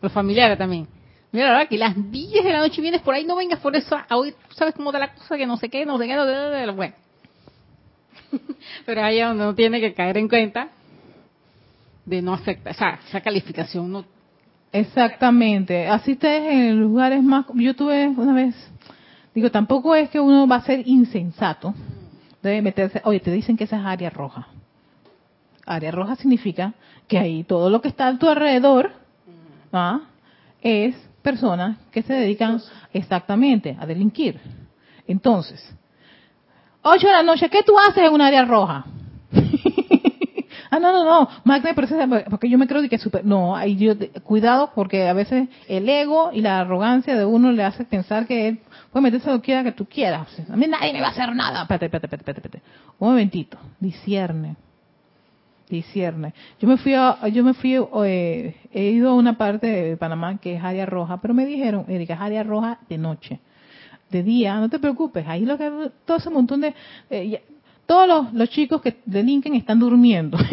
[0.00, 0.86] los familiares también.
[1.32, 3.74] Mira la verdad que las 10 de la noche vienes por ahí, no vengas por
[3.74, 5.36] eso a oír, ¿sabes cómo da la cosa?
[5.36, 6.94] Que no sé qué, no sé qué, no sé qué, bueno.
[8.86, 10.68] Pero ahí es donde uno tiene que caer en cuenta
[12.04, 14.04] de no afectar, o sea, esa calificación no
[14.72, 15.86] Exactamente.
[15.86, 17.46] Así estés en lugares más...
[17.54, 18.54] Yo tuve una vez...
[19.34, 21.74] Digo, tampoco es que uno va a ser insensato.
[22.42, 23.00] Debe meterse...
[23.04, 24.48] Oye, te dicen que esa es área roja.
[25.66, 26.72] Área roja significa
[27.06, 28.92] que ahí todo lo que está a tu alrededor
[29.72, 30.00] ¿ah?
[30.60, 32.60] es personas que se dedican
[32.92, 34.40] exactamente a delinquir.
[35.06, 35.62] Entonces,
[36.82, 38.84] 8 de la noche, ¿qué tú haces en un área roja?
[40.72, 43.54] ah, no, no, no, magna de presencia, porque yo me creo que es super, no,
[44.24, 48.48] cuidado porque a veces el ego y la arrogancia de uno le hace pensar que
[48.48, 48.60] él
[48.90, 50.28] puede meterse lo que quiera que tú quieras.
[50.50, 51.62] A mí nadie me va a hacer nada.
[51.62, 52.62] Espérate, espérate, espérate, espérate.
[52.98, 54.56] Un momentito, discierne.
[55.68, 56.32] discierne.
[56.58, 60.38] Yo me fui a, yo me fui, eh, he ido a una parte de Panamá
[60.38, 63.40] que es área roja, pero me dijeron, Erika, es área roja de noche.
[64.10, 66.74] De día, no te preocupes, ahí lo que, todo ese montón de,
[67.08, 67.42] eh,
[67.86, 70.38] todos los, los chicos que delinquen están durmiendo.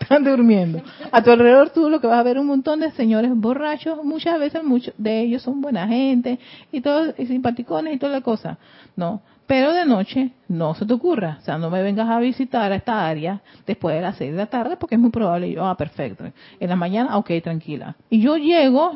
[0.00, 0.82] están durmiendo.
[1.10, 4.38] A tu alrededor tú lo que vas a ver un montón de señores borrachos, muchas
[4.38, 6.38] veces muchos de ellos son buena gente
[6.72, 8.58] y todos y simpaticones y toda la cosa.
[8.96, 12.72] No, pero de noche no se te ocurra, o sea, no me vengas a visitar
[12.72, 15.66] a esta área después de las seis de la tarde porque es muy probable yo,
[15.66, 16.24] ah, perfecto.
[16.60, 17.96] En la mañana, ok, tranquila.
[18.08, 18.94] Y yo llego,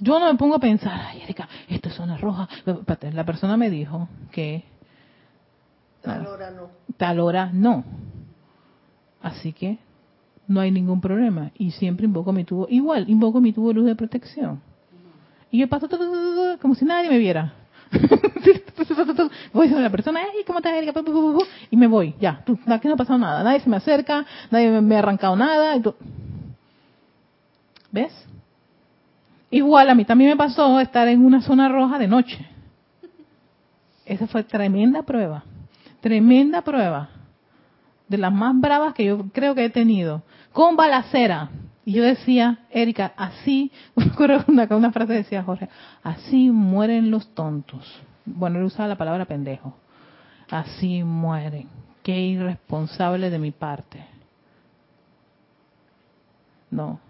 [0.00, 2.48] yo no me pongo a pensar, ay, Erika, esto es zona roja.
[3.12, 4.64] La persona me dijo que
[6.02, 6.68] Tal hora no.
[6.96, 7.84] tal hora no.
[9.22, 9.78] Así que
[10.46, 11.50] no hay ningún problema.
[11.58, 14.60] Y siempre invoco mi tubo, igual, invoco mi tubo de luz de protección.
[15.50, 15.88] Y yo paso
[16.60, 17.54] como si nadie me viera.
[19.54, 20.92] voy a la persona, "Ay, ¿cómo estás, Erika?"
[21.70, 22.44] Y me voy, ya.
[22.66, 23.42] Aquí no ha pasado nada.
[23.42, 25.74] Nadie se me acerca, nadie me- ha arrancado nada.
[27.90, 28.12] ¿Ves?
[29.50, 32.46] Igual a mí también me pasó estar en una zona roja de noche.
[34.04, 35.44] Esa fue tremenda prueba.
[36.00, 37.10] Tremenda prueba.
[38.08, 40.22] De las más bravas que yo creo que he tenido.
[40.52, 41.50] Con balacera.
[41.84, 43.72] Y yo decía, Erika, así,
[44.48, 45.68] una, una frase decía Jorge,
[46.02, 48.02] así mueren los tontos.
[48.26, 49.74] Bueno, él usaba la palabra pendejo.
[50.50, 51.68] Así mueren.
[52.02, 54.04] Qué irresponsable de mi parte.
[56.70, 57.00] No.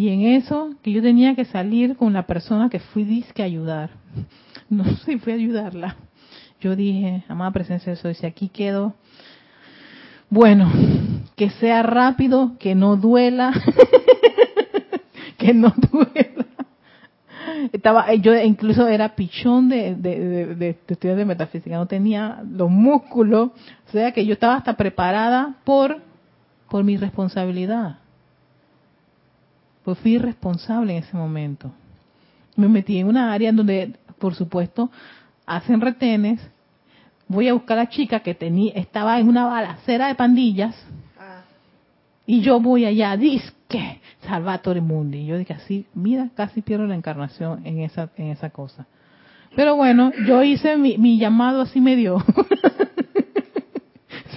[0.00, 3.90] Y en eso, que yo tenía que salir con la persona que fui disque ayudar.
[4.70, 5.96] No sé si fui a ayudarla.
[6.58, 8.94] Yo dije, amada presencia de Soy, si aquí quedo,
[10.30, 10.72] bueno,
[11.36, 13.52] que sea rápido, que no duela,
[15.38, 16.46] que no duela.
[17.72, 22.70] Estaba, yo incluso era pichón de, de, de, de, estudiar de metafísica, no tenía los
[22.70, 23.50] músculos,
[23.88, 26.00] o sea que yo estaba hasta preparada por,
[26.70, 27.98] por mi responsabilidad.
[29.90, 31.72] Pues fui responsable en ese momento.
[32.54, 34.88] Me metí en una área en donde, por supuesto,
[35.46, 36.40] hacen retenes.
[37.26, 40.76] Voy a buscar a la chica que tenía, estaba en una balacera de pandillas
[41.18, 41.42] Ah,
[42.24, 45.26] y yo voy allá, disque, Salvatore Mundi.
[45.26, 48.86] Yo dije así, mira, casi pierdo la encarnación en esa, en esa cosa.
[49.56, 52.24] Pero bueno, yo hice mi, mi llamado así medio.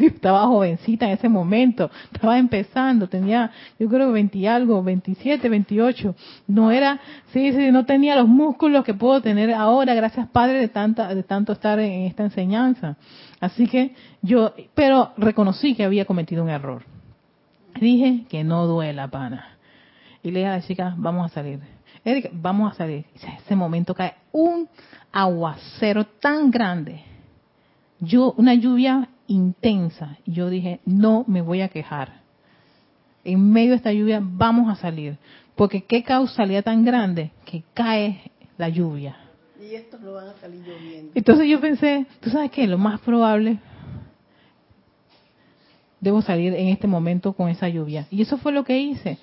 [0.16, 5.50] estaba jovencita en ese momento, estaba empezando, tenía, yo creo que 20 y algo, 27,
[5.50, 6.16] 28.
[6.48, 7.00] No era,
[7.32, 11.24] sí, sí, no tenía los músculos que puedo tener ahora, gracias Padre de tanta, de
[11.24, 12.98] tanto estar en esta enseñanza.
[13.40, 16.84] Así que yo, pero reconocí que había cometido un error.
[17.80, 19.58] Dije que no duela, pana.
[20.22, 21.60] Y le dije a la chica, vamos a salir.
[22.34, 23.06] Vamos a salir.
[23.14, 24.70] Y en ese momento cae un
[25.12, 27.02] aguacero tan grande.
[28.00, 30.18] Yo, una lluvia intensa.
[30.26, 32.22] Y yo dije, no me voy a quejar.
[33.24, 35.18] En medio de esta lluvia vamos a salir.
[35.56, 39.18] Porque qué causalidad tan grande que cae la lluvia.
[39.62, 41.12] y estos no van a salir lloviendo.
[41.16, 42.68] Entonces yo pensé, ¿tú sabes qué?
[42.68, 43.60] Lo más probable,
[46.02, 48.08] debo salir en este momento con esa lluvia.
[48.12, 49.18] Y eso fue lo que hice.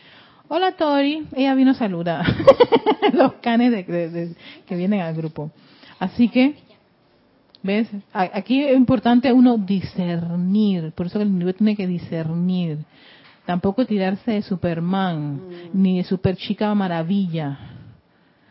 [0.49, 2.25] Hola Tori, ella vino a saludar
[3.13, 4.35] los canes de, de- de-
[4.67, 5.51] que vienen al grupo.
[5.99, 6.55] Así que,
[7.63, 7.89] ¿ves?
[8.13, 12.79] Aquí es importante uno discernir, por eso el individuo tiene que discernir.
[13.47, 15.41] Tampoco tirarse de Superman,
[15.73, 17.71] ni de Super Chica Maravilla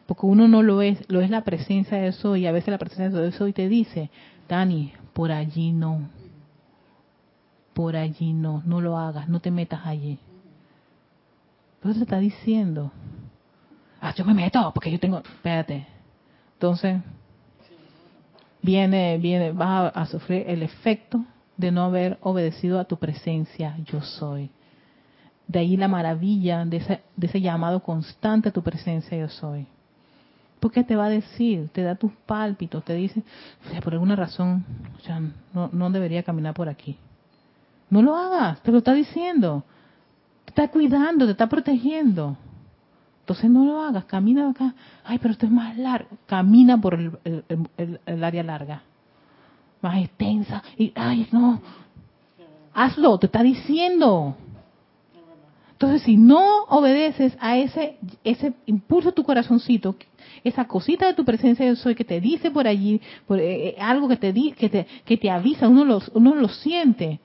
[0.10, 2.80] porque uno no lo es, lo es la presencia de eso y a veces la
[2.80, 4.10] presencia de eso y te dice,
[4.48, 6.10] Dani, por allí no,
[7.76, 10.18] por allí no, no lo hagas, no te metas allí.
[11.80, 12.92] Pero te está diciendo,
[14.02, 15.86] ah, yo me meto porque yo tengo, espérate.
[16.54, 17.04] Entonces,
[18.62, 21.24] viene, viene, vas a, sufrir el efecto
[21.58, 24.50] de no haber obedecido a tu presencia, yo soy.
[25.48, 29.66] De ahí la maravilla de ese, de ese llamado constante a tu presencia, yo soy.
[30.60, 33.24] Porque te va a decir, te da tus pálpitos, te dice,
[33.84, 34.66] por alguna razón,
[35.54, 36.98] no, no debería caminar por aquí.
[37.90, 39.64] No lo hagas, te lo está diciendo.
[40.46, 42.38] Te está cuidando, te está protegiendo.
[43.30, 44.74] Entonces no lo hagas, camina acá.
[45.04, 46.10] Ay, pero esto es más largo.
[46.26, 48.82] Camina por el, área larga.
[49.84, 50.64] Más extensa.
[50.76, 51.62] Y, ay, no.
[52.74, 54.36] Hazlo, te está diciendo.
[55.74, 59.96] Entonces, si no obedeces a ese ese impulso de tu corazoncito,
[60.44, 63.76] esa cosita de tu presencia yo soy que te dice por allí, por, eh, eh,
[63.80, 67.20] algo que te di, que te que te avisa, uno lo uno lo siente.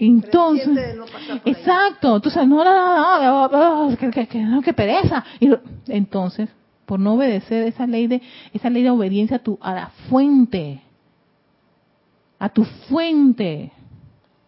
[0.00, 1.04] Entonces, no
[1.44, 3.48] exacto, entonces no, no,
[3.88, 5.22] no, que, que, que, que pereza.
[5.38, 6.48] Y lo- entonces,
[6.86, 8.22] por no obedecer esa ley de
[8.52, 10.80] esa ley de obediencia a tu a la fuente,
[12.38, 13.72] a tu fuente,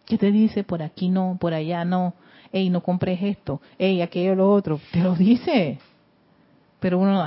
[0.05, 0.65] ¿Qué te dice?
[0.65, 2.13] Por aquí no, por allá no.
[2.51, 3.61] Ey, no compres esto.
[3.79, 4.79] Ey, aquello, lo otro.
[4.91, 5.79] Te lo dice.
[6.81, 7.25] Pero uno,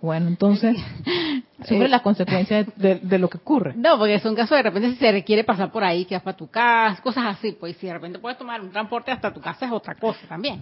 [0.00, 0.76] bueno, entonces,
[1.64, 3.74] sufre Eh, las consecuencias de, de lo que ocurre.
[3.76, 6.36] No, porque son casos de repente si se requiere pasar por ahí, que vas para
[6.36, 9.66] tu casa, cosas así, pues si de repente puedes tomar un transporte hasta tu casa
[9.66, 10.60] es otra cosa también,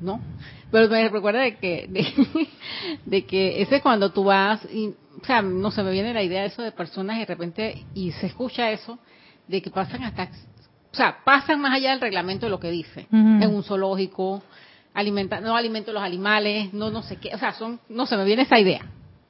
[0.00, 0.20] ¿no?
[0.70, 2.48] Pero me recuerda de que, de,
[3.04, 6.22] de que ese es cuando tú vas, y, o sea, no se me viene la
[6.22, 8.98] idea de eso de personas y de repente, y se escucha eso,
[9.48, 10.24] de que pasan hasta,
[10.92, 13.42] o sea, pasan más allá del reglamento de lo que dice, Ujú.
[13.42, 14.42] en un zoológico,
[14.96, 18.24] alimenta, no alimento los animales, no no sé qué, o sea, son, no se me
[18.24, 18.80] viene esa idea.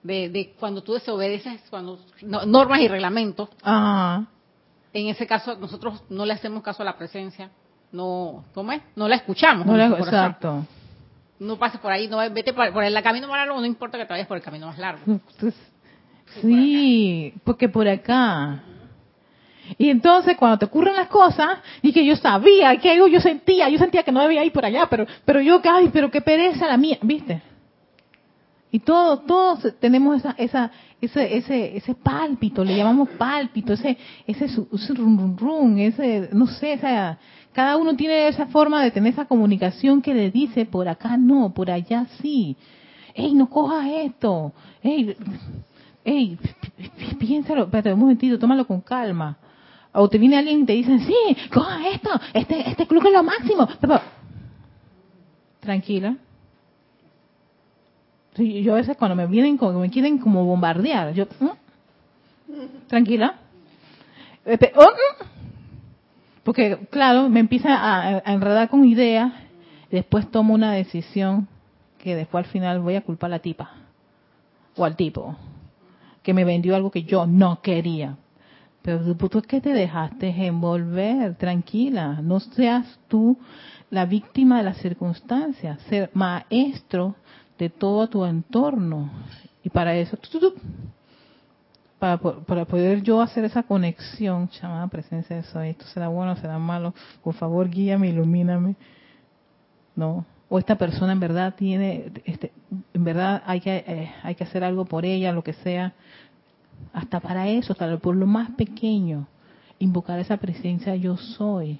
[0.02, 4.24] De, de cuando tú desobedeces cuando no- normas y reglamentos Ajá.
[4.92, 7.50] en ese caso nosotros no le hacemos caso a la presencia
[7.90, 8.80] no ¿cómo es?
[8.94, 10.64] no la escuchamos No exacto.
[11.40, 14.04] no pases por ahí no vete por, por el camino más largo no importa que
[14.04, 15.54] te vayas por el camino más largo Entonces,
[16.40, 18.62] sí, porque por acá.
[19.78, 23.78] Y entonces cuando te ocurren las cosas, y que yo sabía, que yo sentía, yo
[23.78, 26.76] sentía que no debía ir por allá, pero, pero yo, ay, pero qué pereza la
[26.76, 27.42] mía, ¿viste?
[28.70, 33.96] Y todos, todos tenemos esa, esa, ese, ese, ese pálpito, le llamamos pálpito, ese,
[34.26, 37.18] ese, ese rum, rum, rum, ese, no sé, esa,
[37.52, 41.54] cada uno tiene esa forma de tener esa comunicación que le dice, por acá no,
[41.54, 42.56] por allá sí.
[43.14, 44.52] Ey, no cojas esto.
[44.82, 45.16] Ey,
[46.04, 46.36] ey,
[46.76, 49.38] pi- pi- piénsalo, espérate un momentito, tómalo con calma.
[49.98, 53.22] O te viene alguien y te dice, sí, coja esto, este, este club es lo
[53.22, 53.66] máximo.
[55.60, 56.16] Tranquila.
[58.36, 61.48] Yo a veces cuando me vienen, me quieren como bombardear, yo, ¿mm?
[62.86, 63.36] tranquila.
[64.44, 65.24] Este, mm.
[66.44, 69.32] Porque, claro, me empieza a, a enredar con ideas,
[69.90, 71.48] después tomo una decisión
[71.98, 73.70] que después al final voy a culpar a la tipa
[74.76, 75.36] o al tipo
[76.22, 78.16] que me vendió algo que yo no quería.
[78.86, 83.36] Pero tú, es que te dejaste envolver, tranquila, no seas tú
[83.90, 87.16] la víctima de las circunstancias, ser maestro
[87.58, 89.10] de todo tu entorno.
[89.64, 90.16] Y para eso,
[91.98, 96.56] para, para poder yo hacer esa conexión, llamada presencia de soy, esto será bueno, será
[96.60, 98.76] malo, por favor guíame, ilumíname.
[99.96, 102.52] No, o esta persona en verdad tiene, este,
[102.94, 105.94] en verdad hay que, eh, hay que hacer algo por ella, lo que sea.
[106.92, 109.26] Hasta para eso, hasta por lo más pequeño,
[109.78, 111.78] invocar esa presencia yo soy.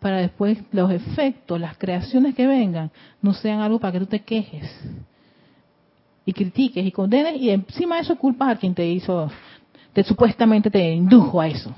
[0.00, 2.90] Para después los efectos, las creaciones que vengan,
[3.20, 4.70] no sean algo para que tú te quejes
[6.24, 9.30] y critiques y condenes y encima de eso culpas a quien te hizo,
[9.94, 11.74] te supuestamente te indujo a eso.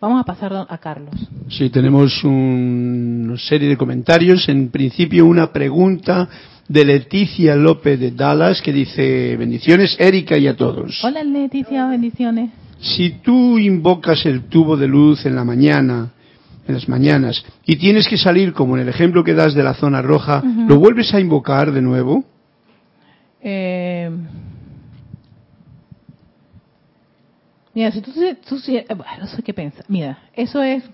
[0.00, 1.14] Vamos a pasar a Carlos.
[1.48, 4.48] Sí, tenemos un- una serie de comentarios.
[4.48, 6.28] En principio, una pregunta
[6.68, 11.02] de Leticia López de Dallas que dice: Bendiciones, Erika y a todos.
[11.04, 12.50] Hola Leticia, bendiciones.
[12.80, 16.10] Si tú invocas el tubo de luz en la mañana,
[16.66, 19.74] en las mañanas, y tienes que salir, como en el ejemplo que das de la
[19.74, 20.42] zona roja.
[20.68, 22.24] ¿lo vuelves a invocar de nuevo?
[23.40, 24.10] Eh,
[27.74, 28.12] mira, si tú,
[28.48, 29.84] tú si- eh, bueno, no sé qué pensar.
[29.88, 30.84] Mira, eso es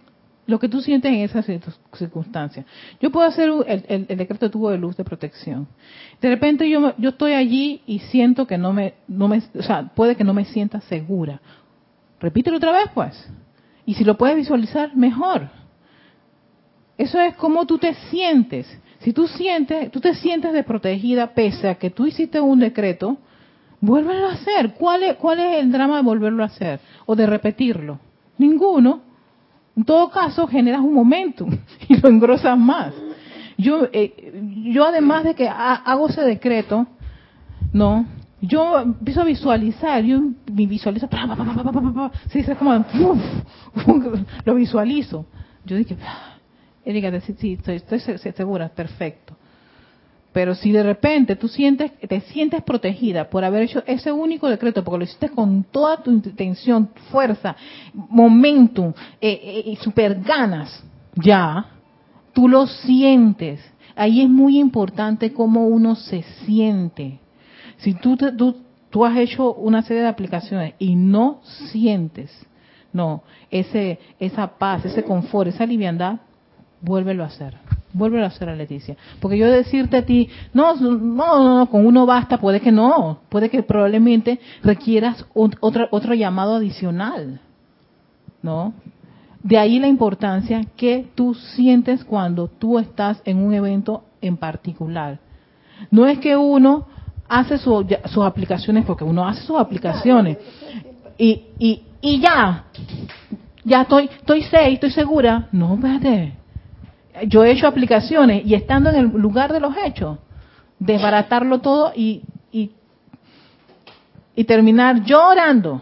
[0.49, 2.64] lo que tú sientes en esas circun- circunstancias.
[3.01, 5.68] Yo puedo hacer el, decreto de tubo de luz de protección.
[6.22, 9.90] De repente yo, yo estoy allí y siento que no me, no me, o sea,
[9.94, 11.40] puede que no me sienta segura.
[12.18, 13.30] Repítelo otra vez, pues.
[13.84, 15.51] Y si lo puedes visualizar, mejor.
[16.96, 18.66] Eso es como tú te sientes.
[19.01, 23.18] Si tú sientes, tú te sientes desprotegida pese a que tú hiciste un decreto,
[23.82, 24.72] vuélvelo a hacer.
[24.78, 28.01] ¿Cuál es, cuál es el drama de volverlo a hacer o de repetirlo?
[28.38, 29.08] Ninguno.
[29.79, 31.57] En todo caso, generas un momentum
[31.89, 32.93] y lo engrosas más.
[33.57, 34.33] Yo, eh,
[34.72, 36.85] yo además de que ha- hago ese decreto,
[37.72, 38.05] no,
[38.41, 40.20] yo empiezo a visualizar, yo
[40.53, 42.74] me visualizo, pa, pa, pa, sí, como,
[44.45, 45.26] lo visualizo.
[45.64, 46.39] Yo dije, "Ah,
[46.85, 49.37] Erika, sí, sí, estoy, estoy se- se- segura, perfecto.
[50.39, 54.84] Pero si de repente tú sientes, te sientes protegida por haber hecho ese único decreto,
[54.84, 57.57] porque lo hiciste con toda tu intención, fuerza,
[57.93, 60.84] momentum eh, eh, super ganas,
[61.16, 61.66] ya,
[62.32, 63.59] tú lo sientes.
[63.97, 67.18] Ahí es muy importante cómo uno se siente.
[67.78, 68.59] Si tú, tú,
[68.91, 71.41] tú has hecho una serie de aplicaciones y no
[71.72, 72.30] sientes,
[72.93, 76.20] no, ese, esa paz, ese confort, esa liviandad,
[76.81, 77.55] vuélvelo a hacer.
[77.93, 78.97] Vuélvelo a hacer a Leticia.
[79.20, 83.20] Porque yo decirte a ti, no, no, no, no, con uno basta, puede que no.
[83.29, 87.41] Puede que probablemente requieras otro, otro llamado adicional.
[88.43, 88.74] ¿No?
[89.43, 95.18] De ahí la importancia que tú sientes cuando tú estás en un evento en particular.
[95.91, 96.87] No es que uno
[97.29, 100.39] hace sus aplicaciones, porque uno hace sus aplicaciones
[101.18, 102.64] y, y, y ya,
[103.64, 105.49] ya estoy, estoy safe, estoy segura.
[105.53, 106.35] No, espérate.
[107.27, 110.19] Yo he hecho aplicaciones y estando en el lugar de los hechos,
[110.79, 115.81] desbaratarlo todo y, y, terminar llorando.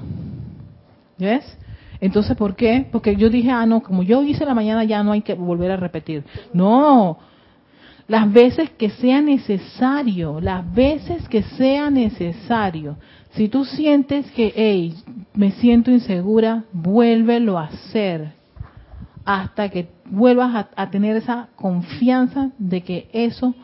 [1.19, 1.45] ¿Ves?
[2.01, 2.87] Entonces, ¿por qué?
[2.91, 5.71] Porque yo dije, ah, no, como yo hice la mañana, ya no hay que volver
[5.71, 6.25] a repetir.
[6.53, 7.19] No,
[8.09, 12.97] las veces que sea necesario, las veces que sea necesario.
[13.33, 14.95] Si tú sientes que, hey,
[15.35, 18.33] me siento insegura, vuélvelo a hacer
[19.27, 23.55] hasta que vuelvas a, a tener esa confianza de que eso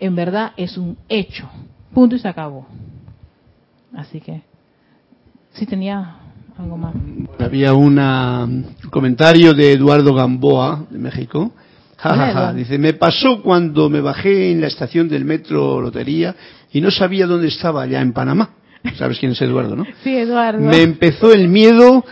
[0.00, 1.48] en verdad es un hecho.
[1.92, 2.66] Punto y se acabó.
[3.94, 4.42] Así que,
[5.52, 6.16] si tenía
[6.58, 6.94] algo más.
[7.38, 11.52] Había una- un comentario de Eduardo Gamboa, de México.
[11.96, 12.52] Ja, ja, ja.
[12.52, 16.34] Dice, me pasó cuando me bajé en la estación del metro Lotería
[16.72, 18.50] y no sabía dónde estaba allá en Panamá.
[18.96, 19.84] ¿Sabes quién es Eduardo, no?
[20.04, 20.60] Sí, Eduardo.
[20.60, 22.04] Me empezó el miedo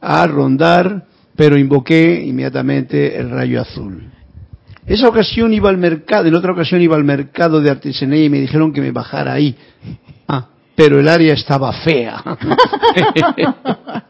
[0.00, 4.02] a rondar, pero invoqué inmediatamente el rayo azul.
[4.86, 8.40] Esa ocasión iba al mercado, en otra ocasión iba al mercado de artesanía y me
[8.40, 9.54] dijeron que me bajara ahí.
[10.28, 12.22] Ah, pero el área estaba fea.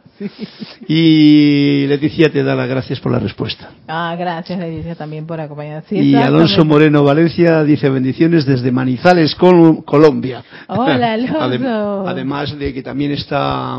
[0.86, 3.70] Y Leticia te da las gracias por la respuesta.
[3.88, 5.84] Ah, gracias, Leticia, también por acompañarnos.
[5.88, 6.64] Sí, y Alonso.
[6.64, 10.44] Moreno Valencia dice bendiciones desde Manizales, Col- Colombia.
[10.68, 11.40] Hola, Alonso.
[11.40, 13.78] Adem- además de que también está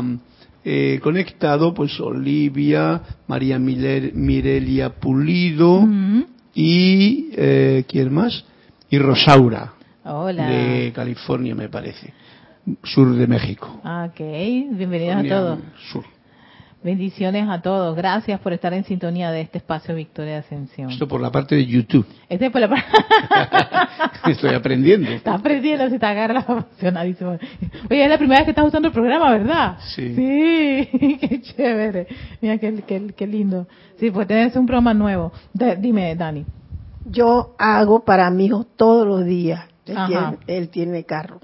[0.64, 5.86] eh, conectado, pues Olivia, María Mirelia Pulido
[6.54, 8.44] y eh, ¿quién más?
[8.90, 10.48] Y Rosaura Hola.
[10.48, 12.12] de California, me parece,
[12.82, 13.80] sur de México.
[13.84, 15.58] Ah, Ok, bienvenidos a todos.
[15.92, 16.13] Sur.
[16.84, 17.96] Bendiciones a todos.
[17.96, 20.90] Gracias por estar en sintonía de este espacio Victoria de Ascensión.
[20.90, 22.06] Esto por la parte de YouTube.
[22.28, 22.68] Este es por la
[24.26, 25.08] Estoy aprendiendo.
[25.08, 27.38] Está aprendiendo, si te agarra apasionadísimo.
[27.90, 29.78] Oye, es la primera vez que estás usando el programa, ¿verdad?
[29.94, 30.14] Sí.
[30.14, 32.06] Sí, qué chévere.
[32.42, 33.66] Mira, qué, qué, qué lindo.
[33.98, 35.32] Sí, pues tienes un programa nuevo.
[35.54, 36.44] De- dime, Dani.
[37.06, 39.64] Yo hago para mi hijo todos los días.
[39.86, 41.40] Él tiene, él tiene carro.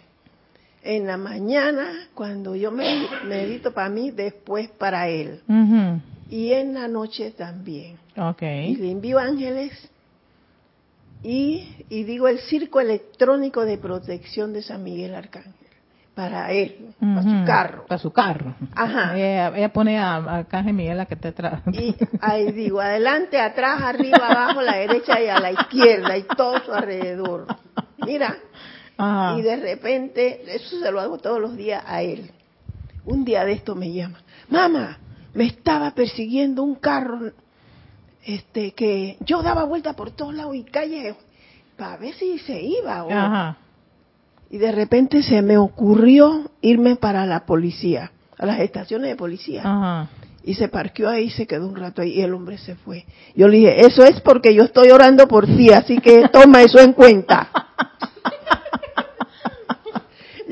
[0.83, 5.43] En la mañana, cuando yo me medito para mí, después para él.
[5.47, 6.01] Ujú.
[6.31, 7.99] Y en la noche también.
[8.17, 8.43] Ok.
[8.43, 9.73] Y le envío ángeles
[11.23, 15.55] y, y digo el circo electrónico de protección de San Miguel Arcángel.
[16.15, 17.87] Para él, para su carro.
[17.87, 18.55] Para su carro.
[18.75, 19.17] Ajá.
[19.17, 21.63] Ella, ella pone a, a Arcángel Miguel la que te trae.
[21.73, 26.25] Y ahí digo, adelante, atrás, arriba, abajo, a la derecha y a la izquierda y
[26.25, 27.47] todo su alrededor.
[28.05, 28.37] Mira,
[29.01, 29.39] Ajá.
[29.39, 32.31] y de repente, eso se lo hago todos los días a él.
[33.05, 34.99] Un día de esto me llama, mamá,
[35.35, 37.33] me estaba persiguiendo un carro,
[38.25, 41.17] este, que yo daba vuelta por todos lados y calles
[41.77, 43.05] para ver si se iba.
[43.05, 43.57] o- Ajá.
[44.51, 49.63] Y de repente se me ocurrió irme para la policía, a las estaciones de policía.
[49.63, 50.09] Ajá.
[50.43, 53.05] Y se parqueó ahí se quedó un rato ahí y el hombre se fue.
[53.37, 56.81] Yo le dije, eso es porque yo estoy orando por ti, así que toma eso
[56.81, 57.49] en cuenta.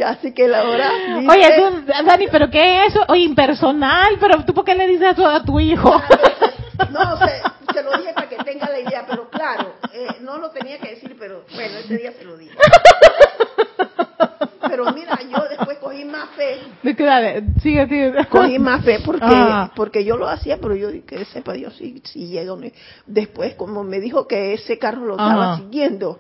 [0.02, 3.04] así que la hora dice, Oye, tú, Dani, ¿pero qué es eso?
[3.08, 5.90] Oye, impersonal, pero tú, ¿por qué le dices eso a tu hijo?
[6.90, 7.42] no, se,
[7.74, 10.90] se lo dije para que tenga la idea, pero claro, eh, no lo tenía que
[10.90, 12.56] decir, pero bueno, ese día se lo dije.
[14.68, 18.26] Pero mira, yo después cogí más fe, Dale, sigue, sigue.
[18.26, 19.70] cogí más fe porque Ah.
[19.74, 22.52] porque yo lo hacía, pero yo dije que sepa Dios si, si llega.
[23.06, 26.18] Después, como me dijo que ese carro lo estaba siguiendo,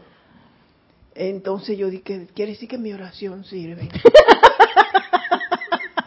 [1.18, 3.88] entonces yo dije, quiere decir que mi oración sirve.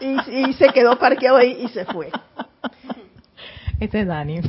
[0.00, 2.10] y, y se quedó parqueado ahí y se fue.
[3.78, 4.36] Este es Dani.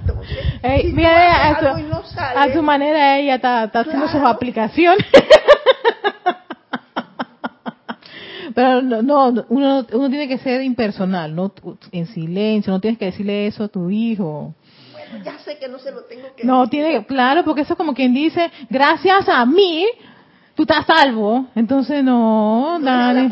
[0.00, 0.38] Entonces,
[0.82, 5.04] si mira, a su, no sale, a su manera ella está, está haciendo sus aplicaciones.
[8.54, 11.52] Pero no, no, uno, uno tiene que ser impersonal, no
[11.92, 14.54] en silencio, no tienes que decirle eso a tu hijo.
[15.24, 16.70] Ya sé que no se lo tengo que No, decir.
[16.70, 19.86] tiene, claro, porque eso es como quien dice, gracias a mí,
[20.54, 21.46] tú estás salvo.
[21.54, 23.28] Entonces, no, Dani.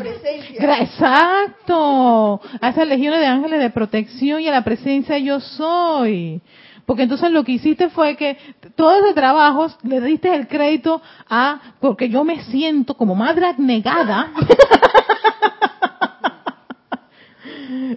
[0.59, 2.41] la Exacto.
[2.61, 6.41] A esas legiones de ángeles de protección y a la presencia yo soy.
[6.85, 8.35] Porque entonces lo que hiciste fue que
[8.75, 14.31] todo ese trabajo le diste el crédito a, porque yo me siento como madre abnegada.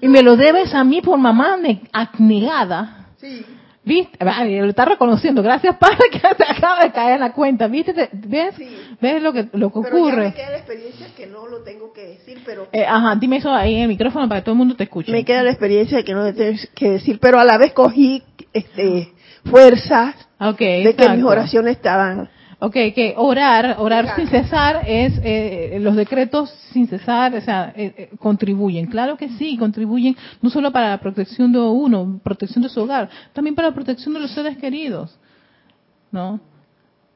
[0.01, 3.07] y me lo debes a mí por mamá ne- abnegada.
[3.17, 3.45] Sí.
[3.85, 4.17] ¿Viste?
[4.21, 5.43] Ah, Lo está reconociendo.
[5.43, 7.67] Gracias, Padre, que te acaba de caer en la cuenta.
[7.67, 7.93] ¿Viste?
[7.93, 8.55] Te- ¿Ves?
[8.57, 8.69] Sí.
[9.01, 10.25] ¿Ves lo que, lo que Pero ya ocurre?
[10.29, 13.53] me queda la experiencia que no lo tengo que decir, pero Eh, ajá, dime eso
[13.53, 15.11] ahí en el micrófono para que todo el mundo te escuche.
[15.11, 17.73] me queda la experiencia de que no lo tengo que decir, pero a la vez
[17.73, 18.23] cogí
[18.53, 19.13] este
[19.45, 22.29] fuerzas de que mis oraciones estaban
[22.65, 27.93] Ok, que orar, orar sin cesar es, eh, los decretos sin cesar, o sea, eh,
[27.97, 28.87] eh, contribuyen.
[28.87, 33.11] Claro que sí, contribuyen no solo para la protección de uno, protección de su hogar,
[33.33, 35.19] también para la protección de los seres queridos,
[36.13, 36.39] ¿no?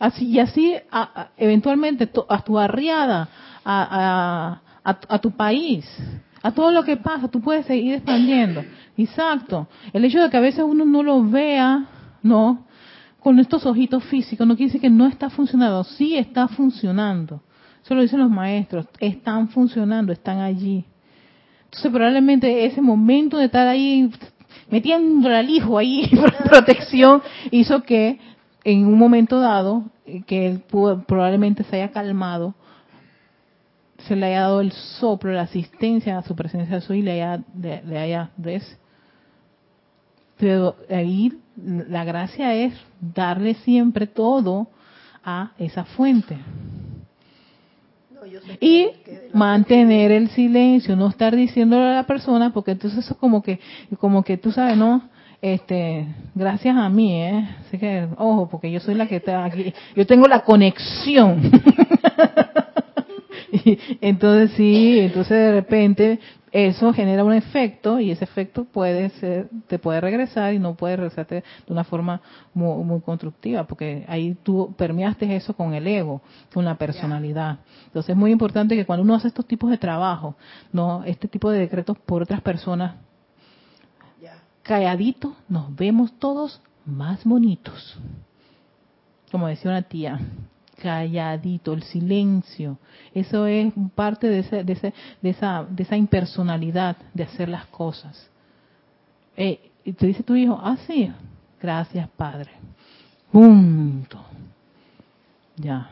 [0.00, 3.28] Así, y así, a- a- eventualmente, to- a tu arriada,
[3.64, 5.86] a, a, a, a tu país,
[6.42, 8.64] a todo lo que pasa, tú puedes seguir expandiendo.
[8.96, 9.68] Exacto.
[9.92, 11.84] El hecho de que a veces uno no lo vea,
[12.24, 12.65] ¿no?
[13.26, 15.82] Con estos ojitos físicos, no quiere decir que no está funcionando.
[15.82, 17.42] Sí está funcionando.
[17.82, 18.86] Eso lo dicen los maestros.
[19.00, 20.84] Están funcionando, están allí.
[21.64, 24.08] Entonces probablemente ese momento de estar ahí
[24.70, 26.08] metiéndole al hijo ahí
[26.44, 27.20] protección
[27.50, 28.20] hizo que
[28.62, 32.54] en un momento dado eh, que él probablemente se haya calmado
[34.06, 37.20] se le haya dado el soplo, la asistencia a su presencia de su y le
[37.20, 38.78] haya, le, haya ¿ves?
[40.38, 44.68] Pero ahí la gracia es darle siempre todo
[45.24, 46.36] a esa fuente.
[48.14, 52.72] No, yo sé Y que- mantener el silencio, no estar diciéndole a la persona, porque
[52.72, 53.58] entonces eso es como que,
[53.98, 55.02] como que tú sabes, ¿no?
[55.42, 57.48] Este, gracias a mí, ¿eh?
[57.60, 61.50] Así que, ojo, porque yo soy la que está aquí, yo tengo la conexión.
[64.00, 66.20] Entonces sí, entonces de repente
[66.52, 70.96] eso genera un efecto y ese efecto puede ser, te puede regresar y no puede
[70.96, 71.36] regresarte
[71.66, 72.22] de una forma
[72.54, 76.22] muy, muy constructiva, porque ahí tú permeaste eso con el ego,
[76.54, 77.58] con la personalidad.
[77.86, 80.36] Entonces es muy importante que cuando uno hace estos tipos de trabajo,
[80.72, 82.94] no, este tipo de decretos por otras personas,
[84.62, 87.98] calladitos, nos vemos todos más bonitos.
[89.30, 90.18] Como decía una tía,
[90.80, 92.78] calladito, el silencio.
[93.14, 97.66] Eso es parte de, ese, de, ese, de, esa, de esa impersonalidad de hacer las
[97.66, 98.28] cosas.
[99.36, 101.10] Eh, y te dice tu hijo, ah, sí,
[101.60, 102.50] gracias, padre.
[103.30, 104.18] Punto.
[105.56, 105.90] Ya.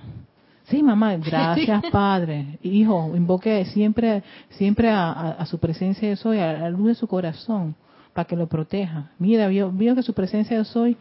[0.65, 2.59] Sí, mamá, gracias, padre.
[2.63, 6.95] Hijo, invoque siempre, siempre a, a- a su presencia de soy, a la luz de
[6.95, 7.75] su corazón,
[8.13, 9.11] para que lo proteja.
[9.19, 10.97] Mira, vio, vio que su presencia de soy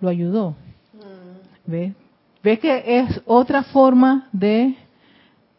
[0.00, 0.54] lo ayudó.
[1.66, 1.92] ¿Ve?
[2.48, 4.74] ¿Ve que es otra forma de,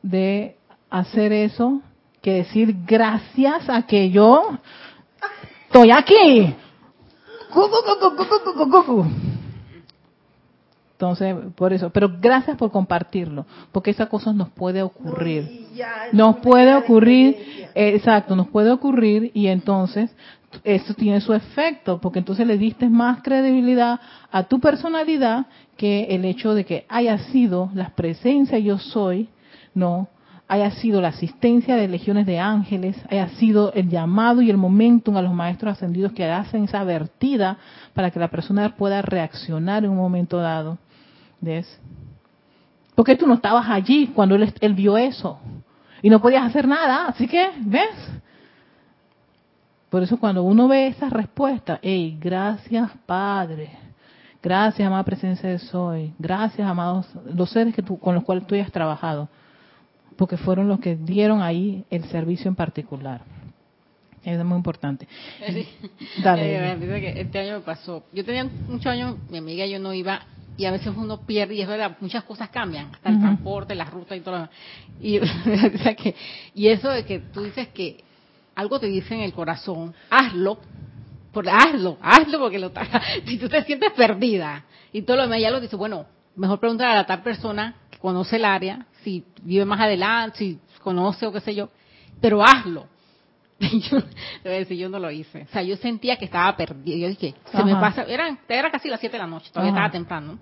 [0.01, 0.57] de
[0.89, 1.83] hacer eso
[2.19, 4.57] que decir gracias a que yo
[5.67, 6.55] estoy aquí?
[10.93, 15.67] Entonces, por eso, pero gracias por compartirlo, porque esa cosa nos puede ocurrir.
[16.11, 20.09] Nos puede ocurrir, exacto, nos puede ocurrir y entonces
[20.63, 23.99] eso tiene su efecto, porque entonces le diste más credibilidad
[24.31, 25.45] a tu personalidad
[25.77, 29.29] que el hecho de que haya sido la presencia yo soy,
[29.73, 30.09] no,
[30.47, 35.15] haya sido la asistencia de legiones de ángeles, haya sido el llamado y el momentum
[35.15, 37.57] a los maestros ascendidos que hacen esa vertida
[37.93, 40.79] para que la persona pueda reaccionar en un momento dado.
[41.39, 41.79] ¿Ves?
[42.95, 45.39] Porque tú no estabas allí cuando él, él vio eso
[46.01, 48.18] y no podías hacer nada, así que, ¿ves?
[49.89, 53.71] Por eso cuando uno ve esas respuestas, hey, gracias Padre,
[54.41, 58.53] gracias amada presencia de Soy, gracias amados, los seres que tú, con los cuales tú
[58.55, 59.29] hayas trabajado,
[60.15, 63.21] porque fueron los que dieron ahí el servicio en particular.
[64.23, 65.07] Es muy importante.
[66.23, 66.73] Dale.
[66.73, 68.03] Eh, que este año me pasó.
[68.11, 70.21] Yo tenía muchos años, mi amiga y yo no iba,
[70.57, 73.89] y a veces uno pierde, y es verdad, muchas cosas cambian, hasta el transporte, las
[73.89, 74.55] rutas y todo lo demás.
[75.01, 75.19] Y,
[75.95, 76.15] que-
[76.53, 78.03] y eso de que tú dices que
[78.59, 80.59] algo te dice en el corazón, hazlo,
[81.31, 82.71] por, hazlo, hazlo porque lo
[83.25, 86.05] si tú te sientes perdida y todo lo demás ya lo dices, bueno,
[86.35, 90.59] mejor preguntar a la tal persona que conoce el área, si vive más adelante, si
[90.83, 91.69] conoce o qué sé yo,
[92.21, 92.87] pero hazlo.
[93.61, 93.97] Y yo,
[94.45, 95.41] decir, yo no lo hice.
[95.41, 96.95] O sea, yo sentía que estaba perdida.
[96.95, 99.87] Yo dije, se me pasa, era, era casi las 7 de la noche, todavía Ajá.
[99.87, 100.39] estaba temprano.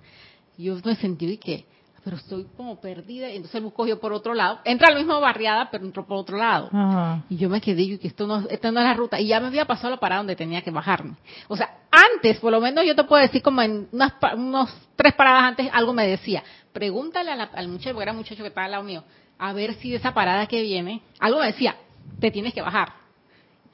[0.56, 1.66] Yo me sentí, que,
[2.08, 3.30] pero estoy como perdida.
[3.30, 4.60] Y entonces él buscó yo por otro lado.
[4.64, 6.70] Entra a la misma barriada, pero entró por otro lado.
[6.72, 7.22] Ajá.
[7.30, 9.20] Y yo me quedé, y que esto no, esta no es la ruta.
[9.20, 11.16] Y ya me había pasado la parada donde tenía que bajarme.
[11.50, 15.16] O sea, antes, por lo menos yo te puedo decir como en unas, unos tres
[15.16, 16.46] paradas antes, algo me decía.
[16.72, 19.04] Pregúntale a la- al muchacho, porque era un muchacho que estaba al lado mío,
[19.38, 21.76] a ver si de esa parada que viene, algo me decía,
[22.22, 22.94] te tienes que bajar.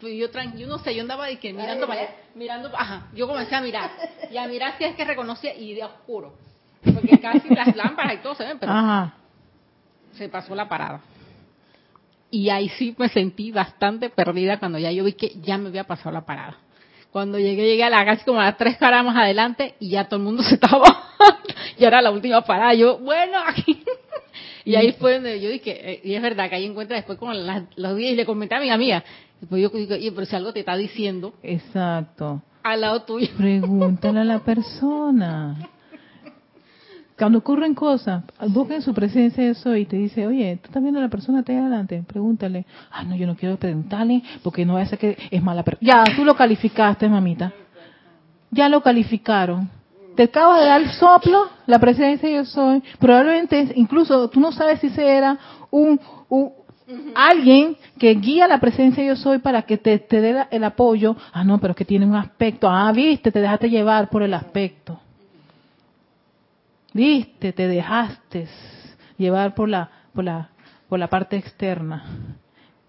[0.01, 0.27] Y yo,
[0.57, 3.61] yo no sé, yo andaba de que mirando para allá, mirando, ajá, yo comencé a
[3.61, 3.91] mirar.
[4.31, 6.33] Y a mirar si es que reconocía, y de oscuro.
[6.83, 9.13] Porque casi las lámparas y todo se ven, pero Ajá.
[10.13, 11.01] se pasó la parada.
[12.31, 15.83] Y ahí sí me sentí bastante perdida cuando ya yo vi que ya me había
[15.83, 16.57] pasado la parada.
[17.11, 20.05] Cuando llegué, llegué a la casi como a las tres caras más adelante y ya
[20.05, 20.83] todo el mundo se estaba.
[21.77, 22.73] Ya era la última parada.
[22.73, 23.83] Yo, bueno, aquí.
[24.65, 27.33] Y ahí fue donde yo dije, eh, y es verdad que ahí encuentra después como
[27.33, 29.03] las- los días y le comenté a mi amiga.
[29.39, 32.41] Después yo digo, oye, pero si algo te está diciendo Exacto.
[32.63, 33.27] al lado tuyo.
[33.37, 35.55] Pregúntale a la persona.
[37.23, 40.99] cuando ocurren cosas, busquen su presencia de eso y te dice, oye, tú estás viendo
[40.99, 42.65] a la persona te adelante, pregúntale.
[42.91, 45.87] Ah, no, yo no quiero preguntarle porque no va a ser que es mala persona.
[45.89, 47.53] Ya, tú lo calificaste, mamita.
[48.51, 49.69] Ya lo calificaron.
[50.17, 52.83] Te acabas de dar soplo, la presencia yo soy.
[52.99, 55.39] Probablemente, incluso, tú no sabes si ese era
[55.71, 55.97] un,
[56.27, 56.51] un
[57.15, 61.15] alguien que guía la presencia yo soy para que te, te dé el apoyo.
[61.31, 62.69] Ah, no, pero es que tiene un aspecto.
[62.69, 64.99] Ah, viste, te dejaste llevar por el aspecto.
[66.93, 68.47] Viste, te dejaste
[69.17, 70.49] llevar por la, por la,
[70.87, 72.03] por la parte externa.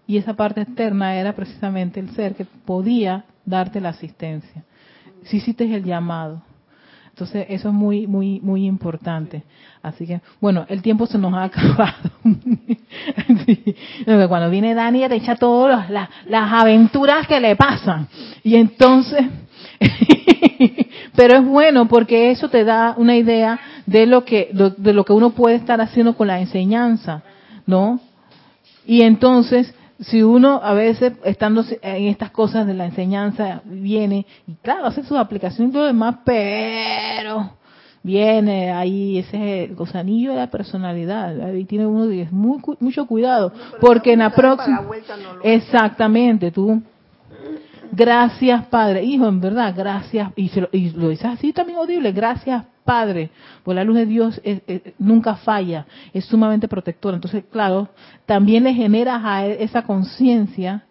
[0.07, 4.63] Y esa parte externa era precisamente el ser que podía darte la asistencia.
[5.23, 6.43] Si hiciste el llamado.
[7.09, 9.43] Entonces, eso es muy, muy, muy importante.
[9.81, 12.11] Así que, bueno, el tiempo se nos ha acabado.
[14.27, 18.07] Cuando viene Dani, te echa todas las, las aventuras que le pasan.
[18.43, 19.25] Y entonces,
[21.15, 25.13] pero es bueno porque eso te da una idea de lo que de lo que
[25.13, 27.21] uno puede estar haciendo con la enseñanza,
[27.65, 27.99] ¿no?
[28.85, 34.53] Y entonces, si uno a veces estando en estas cosas de la enseñanza viene y
[34.55, 37.51] claro hace sus aplicaciones y todo lo demás, pero
[38.03, 44.13] viene ahí ese gusanillo de la personalidad, ahí tiene uno que muy, mucho cuidado, porque
[44.13, 44.83] en la próxima
[45.43, 46.81] exactamente tú
[47.91, 49.03] Gracias, Padre.
[49.03, 50.31] Hijo, en verdad, gracias.
[50.35, 52.11] Y, lo, y lo dices así también audible.
[52.11, 53.31] Gracias, Padre.
[53.63, 54.41] Pues la luz de Dios
[54.97, 55.85] nunca falla.
[56.13, 57.15] Es sumamente protectora.
[57.15, 57.89] Entonces, claro,
[58.25, 60.85] también le generas a él esa conciencia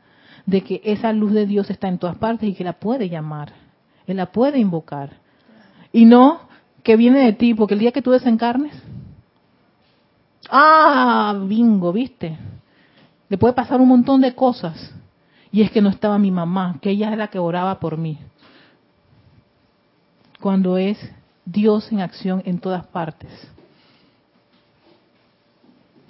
[0.44, 3.52] de que esa luz de Dios está en todas partes y que la puede llamar.
[4.06, 5.10] Él la puede invocar.
[5.92, 6.40] Y no
[6.82, 8.74] que viene de ti, porque el día que tú desencarnes,
[10.50, 12.36] ah, bingo, ¿viste?
[13.30, 14.94] Le puede pasar un montón de cosas
[15.50, 18.18] y es que no estaba mi mamá, que ella es la que oraba por mí.
[20.40, 20.98] Cuando es
[21.44, 23.30] Dios en acción en todas partes.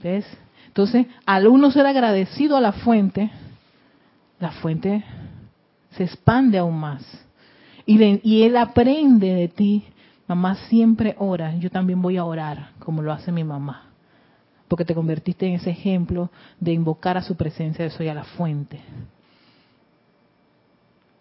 [0.02, 0.26] ¿Ves?
[0.66, 3.30] Entonces, al uno ser agradecido a la fuente,
[4.40, 5.04] la fuente
[5.96, 7.02] se expande aún más.
[7.86, 9.84] Y, él aprende de ti,
[10.26, 13.90] mamá siempre ora, yo también voy a orar, como lo hace mi mamá.
[14.68, 18.24] Porque te convertiste en ese ejemplo de invocar a su presencia, de soy a la
[18.24, 18.80] fuente.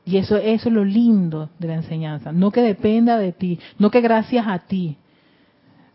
[0.06, 2.32] Y eso, eso es lo lindo de la enseñanza.
[2.32, 4.97] No que dependa de ti, no que gracias a ti,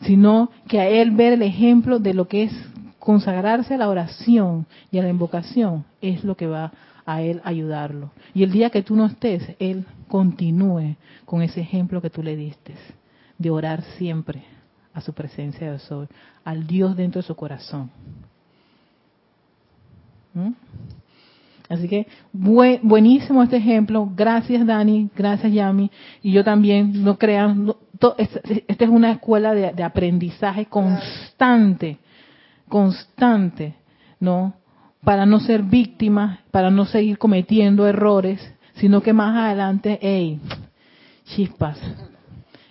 [0.03, 2.53] sino que a él ver el ejemplo de lo que es
[2.99, 6.73] consagrarse a la oración y a la invocación es lo que va
[7.05, 8.11] a él ayudarlo.
[8.35, 12.37] Y el día que tú no estés, él continúe con ese ejemplo que tú le
[12.37, 12.75] diste,
[13.39, 14.43] de orar siempre
[14.93, 16.09] a su presencia de sol,
[16.45, 17.91] al Dios dentro de su corazón.
[20.35, 20.51] ¿Mm?
[21.69, 24.11] Así que buenísimo este ejemplo.
[24.17, 25.91] Gracias Dani, gracias Yami.
[26.23, 27.75] Y yo también, no crean,
[28.17, 31.99] esta es una escuela de, aprendizaje constante,
[32.69, 33.75] constante,
[34.19, 34.55] ¿no?
[35.05, 38.41] Para no ser víctimas, para no seguir cometiendo errores,
[38.75, 40.41] sino que más adelante, hey,
[41.25, 41.79] chispas,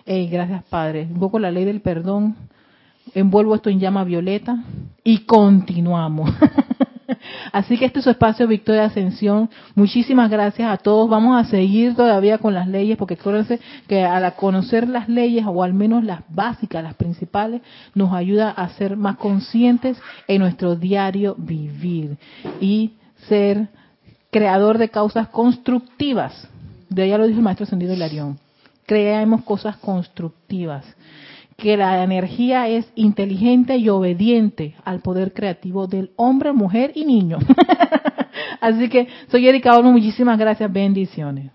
[0.06, 1.02] hey, gracias Padre.
[1.02, 2.34] Invoco la ley del perdón,
[3.14, 4.64] envuelvo esto en llama violeta
[5.04, 6.30] y continuamos.
[7.52, 9.50] Así que este es su espacio Victoria Ascensión.
[9.74, 11.08] Muchísimas gracias a todos.
[11.08, 15.62] Vamos a seguir todavía con las leyes, porque acuérdense que al conocer las leyes, o
[15.62, 17.62] al menos las básicas, las principales,
[17.94, 22.16] nos ayuda a ser más conscientes en nuestro diario vivir
[22.60, 22.92] y
[23.28, 23.68] ser
[24.30, 26.48] creador de causas constructivas.
[26.88, 28.38] De allá lo dijo el maestro Ascendido Hilarión.
[28.86, 30.84] Creemos cosas constructivas
[31.58, 37.38] que la energía es inteligente y obediente al poder creativo del hombre, mujer y niño.
[38.60, 41.50] Así que soy Erika Olmo, muchísimas gracias, bendiciones.